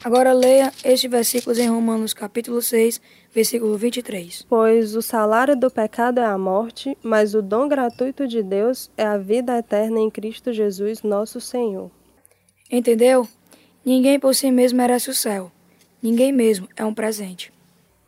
Agora 0.03 0.33
leia 0.33 0.73
este 0.83 1.07
versículo 1.07 1.57
em 1.57 1.69
Romanos 1.69 2.13
capítulo 2.13 2.61
6, 2.61 3.01
versículo 3.33 3.77
23. 3.77 4.43
Pois 4.49 4.95
o 4.95 5.03
salário 5.03 5.57
do 5.57 5.71
pecado 5.71 6.21
é 6.21 6.25
a 6.25 6.37
morte, 6.37 6.97
mas 7.03 7.35
o 7.35 7.43
dom 7.43 7.69
gratuito 7.69 8.27
de 8.27 8.43
Deus 8.43 8.91
é 8.97 9.05
a 9.05 9.17
vida 9.17 9.57
eterna 9.57 10.01
em 10.01 10.11
Cristo 10.11 10.53
Jesus, 10.53 11.03
nosso 11.03 11.41
Senhor. 11.41 11.91
Entendeu? 12.71 13.29
Ninguém 13.85 14.19
por 14.19 14.35
si 14.35 14.51
mesmo 14.51 14.79
merece 14.79 15.11
o 15.11 15.15
céu. 15.15 15.51
Ninguém 16.03 16.33
mesmo 16.33 16.69
é 16.77 16.85
um 16.85 16.95
presente. 16.95 17.53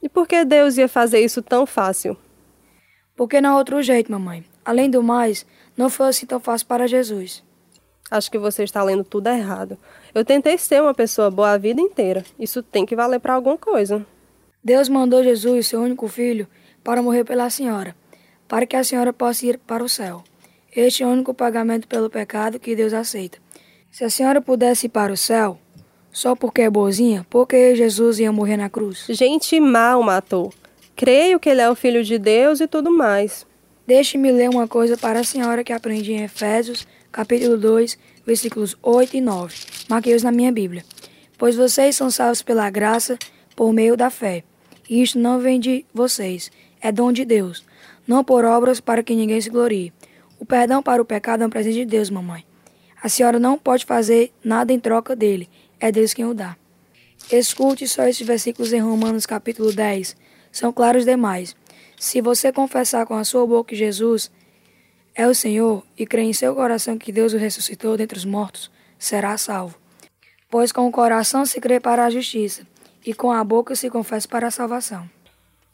E 0.02 0.08
por 0.08 0.26
que 0.26 0.44
Deus 0.44 0.76
ia 0.76 0.88
fazer 0.88 1.20
isso 1.20 1.42
tão 1.42 1.66
fácil? 1.66 2.16
Porque 3.16 3.40
não 3.40 3.54
há 3.54 3.58
outro 3.58 3.82
jeito, 3.82 4.10
mamãe. 4.10 4.44
Além 4.64 4.90
do 4.90 5.02
mais, 5.02 5.46
não 5.76 5.88
foi 5.88 6.08
assim 6.08 6.26
tão 6.26 6.40
fácil 6.40 6.66
para 6.66 6.86
Jesus. 6.86 7.42
Acho 8.10 8.30
que 8.30 8.38
você 8.38 8.64
está 8.64 8.82
lendo 8.82 9.04
tudo 9.04 9.28
errado. 9.28 9.78
Eu 10.14 10.24
tentei 10.24 10.58
ser 10.58 10.82
uma 10.82 10.92
pessoa 10.92 11.30
boa 11.30 11.52
a 11.52 11.58
vida 11.58 11.80
inteira. 11.80 12.24
Isso 12.38 12.62
tem 12.62 12.84
que 12.84 12.96
valer 12.96 13.20
para 13.20 13.34
alguma 13.34 13.56
coisa. 13.56 14.04
Deus 14.64 14.88
mandou 14.88 15.24
Jesus, 15.24 15.66
seu 15.66 15.80
único 15.80 16.06
filho, 16.06 16.46
para 16.84 17.02
morrer 17.02 17.24
pela 17.24 17.50
senhora, 17.50 17.96
para 18.46 18.64
que 18.64 18.76
a 18.76 18.84
senhora 18.84 19.12
possa 19.12 19.46
ir 19.46 19.58
para 19.58 19.82
o 19.82 19.88
céu. 19.88 20.22
Este 20.74 21.02
é 21.02 21.06
o 21.06 21.10
único 21.10 21.34
pagamento 21.34 21.88
pelo 21.88 22.08
pecado 22.08 22.60
que 22.60 22.76
Deus 22.76 22.92
aceita. 22.92 23.38
Se 23.90 24.04
a 24.04 24.10
senhora 24.10 24.40
pudesse 24.40 24.86
ir 24.86 24.90
para 24.90 25.12
o 25.12 25.16
céu, 25.16 25.58
só 26.12 26.36
porque 26.36 26.62
é 26.62 26.70
boazinha, 26.70 27.26
por 27.28 27.46
que 27.46 27.74
Jesus 27.74 28.20
ia 28.20 28.30
morrer 28.30 28.56
na 28.56 28.70
cruz? 28.70 29.06
Gente 29.08 29.58
mal 29.58 30.02
matou. 30.02 30.52
Creio 30.94 31.40
que 31.40 31.48
ele 31.48 31.60
é 31.60 31.68
o 31.68 31.74
filho 31.74 32.04
de 32.04 32.16
Deus 32.16 32.60
e 32.60 32.68
tudo 32.68 32.90
mais. 32.90 33.44
Deixe-me 33.86 34.30
ler 34.30 34.48
uma 34.48 34.68
coisa 34.68 34.96
para 34.96 35.20
a 35.20 35.24
senhora 35.24 35.64
que 35.64 35.72
aprendi 35.72 36.12
em 36.12 36.22
Efésios 36.22 36.86
capítulo 37.10 37.58
2, 37.58 37.98
versículos 38.24 38.76
8 38.82 39.16
e 39.16 39.20
9. 39.20 39.54
Marquei-os 39.88 40.22
na 40.22 40.30
minha 40.30 40.52
Bíblia. 40.52 40.84
Pois 41.36 41.56
vocês 41.56 41.96
são 41.96 42.10
salvos 42.10 42.42
pela 42.42 42.70
graça, 42.70 43.18
por 43.54 43.72
meio 43.72 43.96
da 43.96 44.08
fé. 44.08 44.44
Isto 45.00 45.18
não 45.18 45.40
vem 45.40 45.58
de 45.58 45.86
vocês, 45.94 46.52
é 46.78 46.92
dom 46.92 47.12
de 47.12 47.24
Deus, 47.24 47.64
não 48.06 48.22
por 48.22 48.44
obras 48.44 48.78
para 48.78 49.02
que 49.02 49.14
ninguém 49.14 49.40
se 49.40 49.48
glorie. 49.48 49.90
O 50.38 50.44
perdão 50.44 50.82
para 50.82 51.00
o 51.00 51.04
pecado 51.04 51.42
é 51.42 51.46
um 51.46 51.48
presente 51.48 51.76
de 51.76 51.86
Deus, 51.86 52.10
mamãe. 52.10 52.44
A 53.02 53.08
senhora 53.08 53.38
não 53.38 53.56
pode 53.56 53.86
fazer 53.86 54.30
nada 54.44 54.70
em 54.70 54.78
troca 54.78 55.16
dele, 55.16 55.48
é 55.80 55.90
Deus 55.90 56.12
quem 56.12 56.26
o 56.26 56.34
dá. 56.34 56.58
Escute 57.32 57.88
só 57.88 58.06
esses 58.06 58.26
versículos 58.26 58.70
em 58.74 58.80
Romanos 58.80 59.24
capítulo 59.24 59.72
10, 59.72 60.14
são 60.52 60.70
claros 60.70 61.06
demais. 61.06 61.56
Se 61.98 62.20
você 62.20 62.52
confessar 62.52 63.06
com 63.06 63.14
a 63.14 63.24
sua 63.24 63.46
boca 63.46 63.70
que 63.70 63.76
Jesus 63.76 64.30
é 65.14 65.26
o 65.26 65.34
Senhor 65.34 65.82
e 65.96 66.04
crê 66.04 66.20
em 66.20 66.34
seu 66.34 66.54
coração 66.54 66.98
que 66.98 67.10
Deus 67.10 67.32
o 67.32 67.38
ressuscitou 67.38 67.96
dentre 67.96 68.18
os 68.18 68.26
mortos, 68.26 68.70
será 68.98 69.38
salvo. 69.38 69.74
Pois 70.50 70.70
com 70.70 70.86
o 70.86 70.92
coração 70.92 71.46
se 71.46 71.58
crê 71.62 71.80
para 71.80 72.04
a 72.04 72.10
justiça 72.10 72.70
e 73.04 73.12
com 73.12 73.30
a 73.30 73.42
boca 73.42 73.74
se 73.74 73.90
confessa 73.90 74.28
para 74.28 74.48
a 74.48 74.50
salvação. 74.50 75.08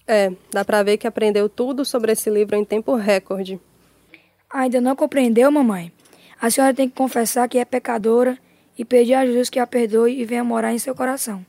É, 0.07 0.33
dá 0.51 0.65
pra 0.65 0.83
ver 0.83 0.97
que 0.97 1.07
aprendeu 1.07 1.49
tudo 1.49 1.85
sobre 1.85 2.13
esse 2.13 2.31
livro 2.31 2.57
em 2.57 2.65
tempo 2.65 2.95
recorde. 2.95 3.61
Ainda 4.51 4.81
não 4.81 4.97
compreendeu, 4.97 5.51
mamãe? 5.51 5.93
A 6.41 6.51
senhora 6.51 6.73
tem 6.73 6.89
que 6.89 6.95
confessar 6.95 7.49
que 7.49 7.59
é 7.59 7.65
pecadora 7.65 8.39
e 8.77 8.85
pedir 8.85 9.15
a 9.15 9.27
Jesus 9.27 9.51
que 9.51 9.59
a 9.59 9.67
perdoe 9.67 10.21
e 10.21 10.25
venha 10.25 10.43
morar 10.43 10.73
em 10.73 10.79
seu 10.79 10.95
coração. 10.95 11.45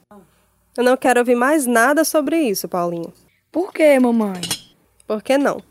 Eu 0.75 0.83
não 0.83 0.97
quero 0.97 1.19
ouvir 1.19 1.35
mais 1.35 1.65
nada 1.65 2.03
sobre 2.03 2.41
isso, 2.41 2.67
Paulinho. 2.67 3.13
Por 3.51 3.71
quê, 3.71 3.99
mamãe? 3.99 4.41
Por 5.07 5.23
que 5.23 5.37
não? 5.37 5.63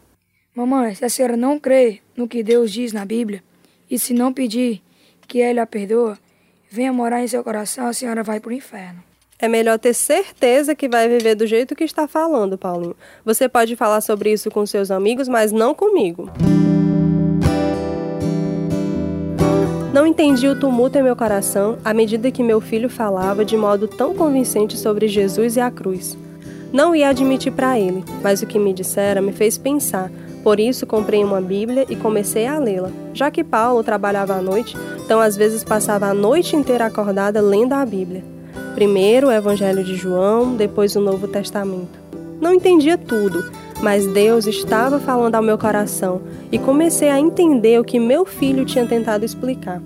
Mamãe, 0.55 0.94
se 0.94 1.05
a 1.05 1.11
senhora 1.11 1.37
não 1.37 1.59
crê 1.59 2.01
no 2.16 2.27
que 2.27 2.42
Deus 2.42 2.73
diz 2.73 2.92
na 2.92 3.05
Bíblia, 3.05 3.42
e 3.90 3.99
se 3.99 4.12
não 4.12 4.33
pedir 4.33 4.83
que 5.27 5.38
Ele 5.38 5.61
a 5.61 5.66
perdoa, 5.66 6.18
venha 6.71 6.92
morar 6.92 7.23
em 7.23 7.29
seu 7.29 7.44
coração, 7.44 7.87
a 7.87 7.92
senhora 7.92 8.23
vai 8.23 8.40
para 8.40 8.51
o 8.51 8.53
inferno. 8.53 9.03
É 9.40 9.46
melhor 9.46 9.79
ter 9.79 9.94
certeza 9.94 10.74
que 10.74 10.88
vai 10.88 11.09
viver 11.09 11.37
do 11.37 11.46
jeito 11.46 11.77
que 11.77 11.85
está 11.85 12.09
falando, 12.09 12.59
Paulinho. 12.59 12.96
Você 13.24 13.48
pode 13.48 13.77
falar 13.77 14.01
sobre 14.01 14.33
isso 14.33 14.51
com 14.51 14.66
seus 14.66 14.90
amigos, 14.90 15.29
mas 15.29 15.53
não 15.53 15.72
comigo. 15.72 16.29
Não 19.94 20.05
entendi 20.05 20.48
o 20.48 20.59
tumulto 20.59 20.98
em 20.98 21.05
meu 21.05 21.14
coração 21.14 21.79
à 21.85 21.94
medida 21.94 22.33
que 22.33 22.42
meu 22.42 22.61
filho 22.61 22.90
falava 22.90 23.44
de 23.44 23.57
modo 23.57 23.87
tão 23.87 24.12
convincente 24.12 24.77
sobre 24.77 25.07
Jesus 25.07 25.55
e 25.55 25.61
a 25.61 25.70
cruz. 25.70 26.18
Não 26.72 26.94
ia 26.94 27.09
admitir 27.09 27.53
para 27.53 27.79
ele, 27.79 28.05
mas 28.20 28.42
o 28.42 28.46
que 28.46 28.59
me 28.59 28.72
dissera 28.72 29.22
me 29.22 29.33
fez 29.33 29.57
pensar. 29.57 30.11
Por 30.42 30.59
isso 30.59 30.85
comprei 30.85 31.22
uma 31.22 31.40
Bíblia 31.40 31.87
e 31.88 31.94
comecei 31.94 32.44
a 32.44 32.59
lê-la. 32.59 32.90
Já 33.14 33.31
que 33.31 33.44
Paulo 33.44 33.85
trabalhava 33.85 34.35
à 34.35 34.42
noite, 34.42 34.77
então 35.05 35.20
às 35.20 35.37
vezes 35.37 35.62
passava 35.62 36.07
a 36.07 36.14
noite 36.14 36.57
inteira 36.57 36.87
acordada 36.87 37.40
lendo 37.40 37.72
a 37.72 37.87
Bíblia. 37.87 38.38
Primeiro 38.79 39.27
o 39.27 39.33
Evangelho 39.33 39.83
de 39.83 39.97
João, 39.97 40.55
depois 40.55 40.95
o 40.95 41.01
Novo 41.01 41.27
Testamento. 41.27 41.99
Não 42.41 42.55
entendia 42.55 42.97
tudo, 42.97 43.51
mas 43.83 44.07
Deus 44.07 44.47
estava 44.47 45.01
falando 45.01 45.35
ao 45.35 45.43
meu 45.43 45.59
coração 45.59 46.23
e 46.53 46.61
comecei 46.61 47.09
a 47.09 47.19
entender 47.19 47.81
o 47.81 47.85
que 47.85 47.99
meu 47.99 48.25
filho 48.25 48.64
tinha 48.64 48.87
tentado 48.87 49.25
explicar. 49.25 49.83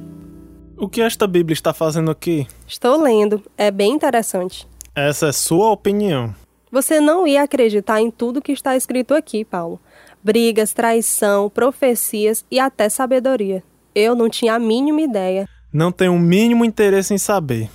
O 0.76 0.90
que 0.90 1.00
esta 1.00 1.26
Bíblia 1.26 1.54
está 1.54 1.72
fazendo 1.72 2.10
aqui? 2.10 2.46
Estou 2.68 3.00
lendo, 3.00 3.42
é 3.56 3.70
bem 3.70 3.94
interessante. 3.94 4.68
Essa 4.94 5.28
é 5.28 5.32
sua 5.32 5.70
opinião. 5.70 6.34
Você 6.70 7.00
não 7.00 7.26
ia 7.26 7.44
acreditar 7.44 7.98
em 7.98 8.10
tudo 8.10 8.42
que 8.42 8.52
está 8.52 8.76
escrito 8.76 9.14
aqui, 9.14 9.42
Paulo. 9.42 9.80
Brigas, 10.22 10.74
traição, 10.74 11.48
profecias 11.48 12.44
e 12.50 12.60
até 12.60 12.90
sabedoria. 12.90 13.64
Eu 13.94 14.14
não 14.14 14.28
tinha 14.28 14.52
a 14.52 14.58
mínima 14.58 15.00
ideia. 15.00 15.48
Não 15.72 15.90
tenho 15.90 16.12
o 16.12 16.20
mínimo 16.20 16.62
interesse 16.62 17.14
em 17.14 17.18
saber. 17.18 17.70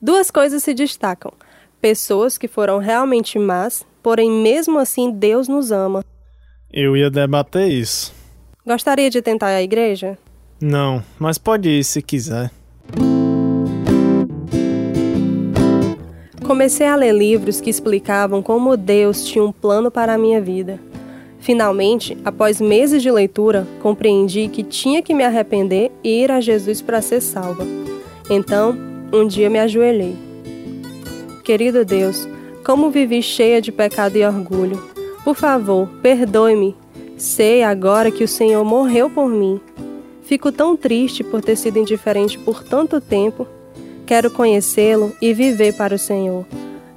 Duas 0.00 0.30
coisas 0.30 0.62
se 0.62 0.72
destacam: 0.72 1.32
pessoas 1.80 2.38
que 2.38 2.46
foram 2.46 2.78
realmente 2.78 3.36
más, 3.38 3.84
porém, 4.00 4.30
mesmo 4.30 4.78
assim, 4.78 5.10
Deus 5.10 5.48
nos 5.48 5.72
ama. 5.72 6.04
Eu 6.72 6.96
ia 6.96 7.10
debater 7.10 7.68
isso. 7.68 8.14
Gostaria 8.64 9.10
de 9.10 9.20
tentar 9.20 9.48
a 9.48 9.62
igreja? 9.62 10.16
Não, 10.60 11.02
mas 11.18 11.36
pode 11.36 11.68
ir 11.68 11.82
se 11.82 12.00
quiser. 12.00 12.50
Comecei 16.46 16.86
a 16.86 16.96
ler 16.96 17.12
livros 17.12 17.60
que 17.60 17.68
explicavam 17.68 18.40
como 18.40 18.76
Deus 18.76 19.24
tinha 19.24 19.44
um 19.44 19.52
plano 19.52 19.90
para 19.90 20.14
a 20.14 20.18
minha 20.18 20.40
vida. 20.40 20.78
Finalmente, 21.40 22.16
após 22.24 22.60
meses 22.60 23.02
de 23.02 23.10
leitura, 23.10 23.66
compreendi 23.82 24.48
que 24.48 24.62
tinha 24.62 25.02
que 25.02 25.14
me 25.14 25.24
arrepender 25.24 25.90
e 26.02 26.22
ir 26.22 26.30
a 26.30 26.40
Jesus 26.40 26.80
para 26.80 27.02
ser 27.02 27.20
salva. 27.20 27.64
Então, 28.30 28.87
um 29.12 29.26
dia 29.26 29.48
me 29.48 29.58
ajoelhei. 29.58 30.16
Querido 31.44 31.84
Deus, 31.84 32.28
como 32.64 32.90
vivi 32.90 33.22
cheia 33.22 33.60
de 33.60 33.72
pecado 33.72 34.16
e 34.16 34.24
orgulho. 34.24 34.82
Por 35.24 35.34
favor, 35.34 35.88
perdoe-me. 36.02 36.76
Sei 37.16 37.62
agora 37.62 38.10
que 38.10 38.22
o 38.22 38.28
Senhor 38.28 38.64
morreu 38.64 39.10
por 39.10 39.28
mim. 39.28 39.60
Fico 40.22 40.52
tão 40.52 40.76
triste 40.76 41.24
por 41.24 41.40
ter 41.40 41.56
sido 41.56 41.78
indiferente 41.78 42.38
por 42.38 42.62
tanto 42.62 43.00
tempo. 43.00 43.46
Quero 44.06 44.30
conhecê-lo 44.30 45.14
e 45.20 45.32
viver 45.32 45.74
para 45.74 45.94
o 45.94 45.98
Senhor. 45.98 46.46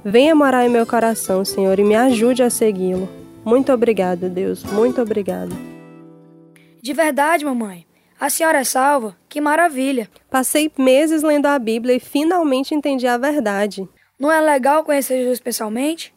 Venha 0.04 0.34
morar 0.34 0.66
em 0.66 0.68
meu 0.68 0.86
coração, 0.86 1.44
Senhor, 1.44 1.78
e 1.78 1.84
me 1.84 1.94
ajude 1.94 2.42
a 2.42 2.50
segui-lo. 2.50 3.08
Muito 3.44 3.72
obrigada, 3.72 4.28
Deus. 4.28 4.62
Muito 4.64 5.00
obrigada. 5.00 5.54
De 6.82 6.92
verdade, 6.92 7.44
mamãe. 7.44 7.86
A 8.22 8.30
senhora 8.30 8.60
é 8.60 8.64
salva? 8.64 9.16
Que 9.28 9.40
maravilha! 9.40 10.08
Passei 10.30 10.70
meses 10.78 11.24
lendo 11.24 11.46
a 11.46 11.58
Bíblia 11.58 11.96
e 11.96 11.98
finalmente 11.98 12.72
entendi 12.72 13.04
a 13.04 13.18
verdade. 13.18 13.88
Não 14.16 14.30
é 14.30 14.40
legal 14.40 14.84
conhecer 14.84 15.18
Jesus 15.18 15.40
pessoalmente? 15.40 16.14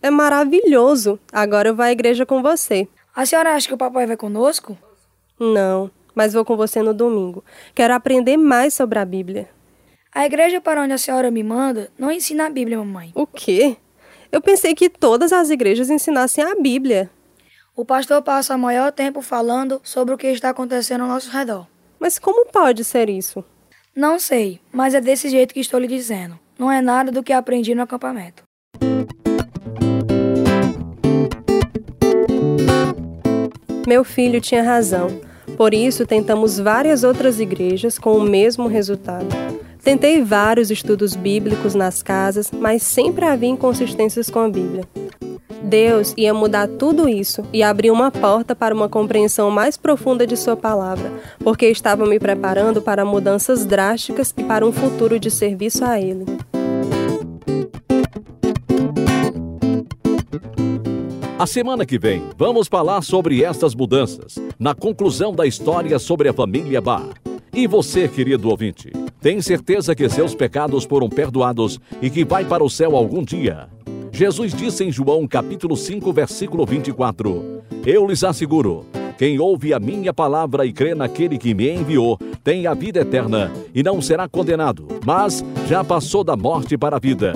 É 0.00 0.10
maravilhoso! 0.10 1.18
Agora 1.32 1.70
eu 1.70 1.74
vou 1.74 1.84
à 1.84 1.90
igreja 1.90 2.24
com 2.24 2.40
você. 2.40 2.86
A 3.12 3.26
senhora 3.26 3.52
acha 3.52 3.66
que 3.66 3.74
o 3.74 3.76
papai 3.76 4.06
vai 4.06 4.16
conosco? 4.16 4.78
Não, 5.40 5.90
mas 6.14 6.34
vou 6.34 6.44
com 6.44 6.56
você 6.56 6.82
no 6.82 6.94
domingo. 6.94 7.42
Quero 7.74 7.94
aprender 7.94 8.36
mais 8.36 8.72
sobre 8.72 9.00
a 9.00 9.04
Bíblia. 9.04 9.48
A 10.14 10.24
igreja 10.24 10.60
para 10.60 10.80
onde 10.80 10.92
a 10.92 10.98
senhora 10.98 11.32
me 11.32 11.42
manda 11.42 11.90
não 11.98 12.12
ensina 12.12 12.46
a 12.46 12.50
Bíblia, 12.50 12.78
mamãe. 12.78 13.10
O 13.12 13.26
quê? 13.26 13.76
Eu 14.30 14.40
pensei 14.40 14.72
que 14.72 14.88
todas 14.88 15.32
as 15.32 15.50
igrejas 15.50 15.90
ensinassem 15.90 16.44
a 16.44 16.54
Bíblia. 16.54 17.10
O 17.76 17.84
pastor 17.84 18.20
passa 18.20 18.56
o 18.56 18.58
maior 18.58 18.90
tempo 18.90 19.22
falando 19.22 19.80
sobre 19.84 20.12
o 20.12 20.18
que 20.18 20.26
está 20.26 20.50
acontecendo 20.50 21.02
ao 21.02 21.08
nosso 21.08 21.30
redor. 21.30 21.66
Mas 22.00 22.18
como 22.18 22.50
pode 22.50 22.82
ser 22.82 23.08
isso? 23.08 23.44
Não 23.94 24.18
sei, 24.18 24.60
mas 24.72 24.92
é 24.92 25.00
desse 25.00 25.28
jeito 25.28 25.54
que 25.54 25.60
estou 25.60 25.78
lhe 25.78 25.86
dizendo. 25.86 26.38
Não 26.58 26.70
é 26.70 26.82
nada 26.82 27.12
do 27.12 27.22
que 27.22 27.32
aprendi 27.32 27.74
no 27.74 27.82
acampamento. 27.82 28.42
Meu 33.86 34.04
filho 34.04 34.40
tinha 34.40 34.62
razão. 34.62 35.20
Por 35.56 35.72
isso, 35.72 36.06
tentamos 36.06 36.58
várias 36.58 37.04
outras 37.04 37.38
igrejas 37.38 37.98
com 37.98 38.16
o 38.16 38.22
mesmo 38.22 38.66
resultado. 38.66 39.28
Tentei 39.82 40.22
vários 40.22 40.70
estudos 40.70 41.14
bíblicos 41.14 41.74
nas 41.74 42.02
casas, 42.02 42.50
mas 42.50 42.82
sempre 42.82 43.24
havia 43.24 43.48
inconsistências 43.48 44.28
com 44.28 44.40
a 44.40 44.48
Bíblia. 44.48 44.84
Deus 45.62 46.14
ia 46.16 46.32
mudar 46.32 46.66
tudo 46.66 47.08
isso 47.08 47.42
e 47.52 47.62
abrir 47.62 47.90
uma 47.90 48.10
porta 48.10 48.54
para 48.56 48.74
uma 48.74 48.88
compreensão 48.88 49.50
mais 49.50 49.76
profunda 49.76 50.26
de 50.26 50.36
Sua 50.36 50.56
palavra, 50.56 51.12
porque 51.38 51.66
estava 51.66 52.06
me 52.06 52.18
preparando 52.18 52.80
para 52.80 53.04
mudanças 53.04 53.64
drásticas 53.64 54.34
e 54.36 54.42
para 54.42 54.66
um 54.66 54.72
futuro 54.72 55.18
de 55.18 55.30
serviço 55.30 55.84
a 55.84 56.00
Ele. 56.00 56.24
A 61.38 61.46
semana 61.46 61.86
que 61.86 61.98
vem, 61.98 62.22
vamos 62.36 62.68
falar 62.68 63.00
sobre 63.02 63.42
estas 63.42 63.74
mudanças, 63.74 64.34
na 64.58 64.74
conclusão 64.74 65.32
da 65.32 65.46
história 65.46 65.98
sobre 65.98 66.28
a 66.28 66.34
família 66.34 66.82
Bar. 66.82 67.08
E 67.52 67.66
você, 67.66 68.06
querido 68.06 68.50
ouvinte, 68.50 68.92
tem 69.20 69.40
certeza 69.40 69.94
que 69.94 70.08
seus 70.08 70.34
pecados 70.34 70.84
foram 70.84 71.08
perdoados 71.08 71.80
e 72.02 72.10
que 72.10 72.24
vai 72.26 72.44
para 72.44 72.62
o 72.62 72.68
céu 72.68 72.94
algum 72.94 73.24
dia? 73.24 73.68
Jesus 74.12 74.52
disse 74.52 74.84
em 74.84 74.92
João 74.92 75.26
capítulo 75.26 75.74
5, 75.76 76.12
versículo 76.12 76.66
24: 76.66 77.62
Eu 77.86 78.06
lhes 78.06 78.22
asseguro, 78.24 78.84
quem 79.16 79.38
ouve 79.38 79.72
a 79.72 79.78
minha 79.78 80.12
palavra 80.12 80.66
e 80.66 80.72
crê 80.72 80.92
naquele 80.94 81.38
que 81.38 81.54
me 81.54 81.70
enviou, 81.70 82.18
tem 82.42 82.66
a 82.66 82.74
vida 82.74 83.00
eterna 83.00 83.52
e 83.74 83.82
não 83.82 84.00
será 84.00 84.26
condenado, 84.28 84.88
mas 85.04 85.44
já 85.68 85.84
passou 85.84 86.24
da 86.24 86.36
morte 86.36 86.76
para 86.76 86.96
a 86.96 87.00
vida. 87.00 87.32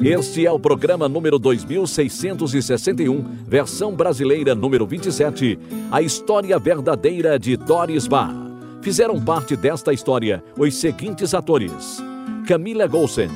Este 0.00 0.46
é 0.46 0.50
o 0.50 0.58
programa 0.58 1.06
número 1.06 1.38
2661, 1.38 3.22
versão 3.46 3.94
brasileira 3.94 4.54
número 4.54 4.86
27, 4.86 5.58
a 5.90 6.00
história 6.00 6.58
verdadeira 6.58 7.38
de 7.38 7.58
Doris 7.58 8.06
Bar. 8.06 8.34
Fizeram 8.80 9.20
parte 9.20 9.54
desta 9.54 9.92
história 9.92 10.42
os 10.56 10.76
seguintes 10.76 11.34
atores: 11.34 12.02
Camila 12.48 12.86
Golsen, 12.86 13.28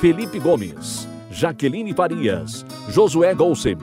Felipe 0.00 0.38
Gomes, 0.38 1.08
Jaqueline 1.28 1.92
Farias, 1.92 2.64
Josué 2.88 3.34
Golsen, 3.34 3.76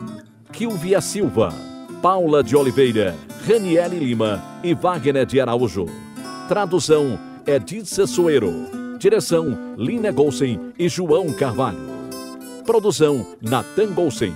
Kilvia 0.49 1.01
Silva, 1.01 1.53
Paula 2.01 2.41
de 2.41 2.55
Oliveira, 2.55 3.13
Raniele 3.45 3.99
Lima 3.99 4.41
e 4.63 4.73
Wagner 4.73 5.25
de 5.25 5.41
Araújo. 5.41 5.87
Tradução 6.47 7.19
Edith 7.45 8.07
Soeiro. 8.07 8.53
Direção 8.97 9.75
Lina 9.77 10.09
Golsen 10.09 10.71
e 10.79 10.87
João 10.87 11.33
Carvalho. 11.33 11.79
Produção 12.65 13.27
Natan 13.41 13.91
Golsen. 13.91 14.33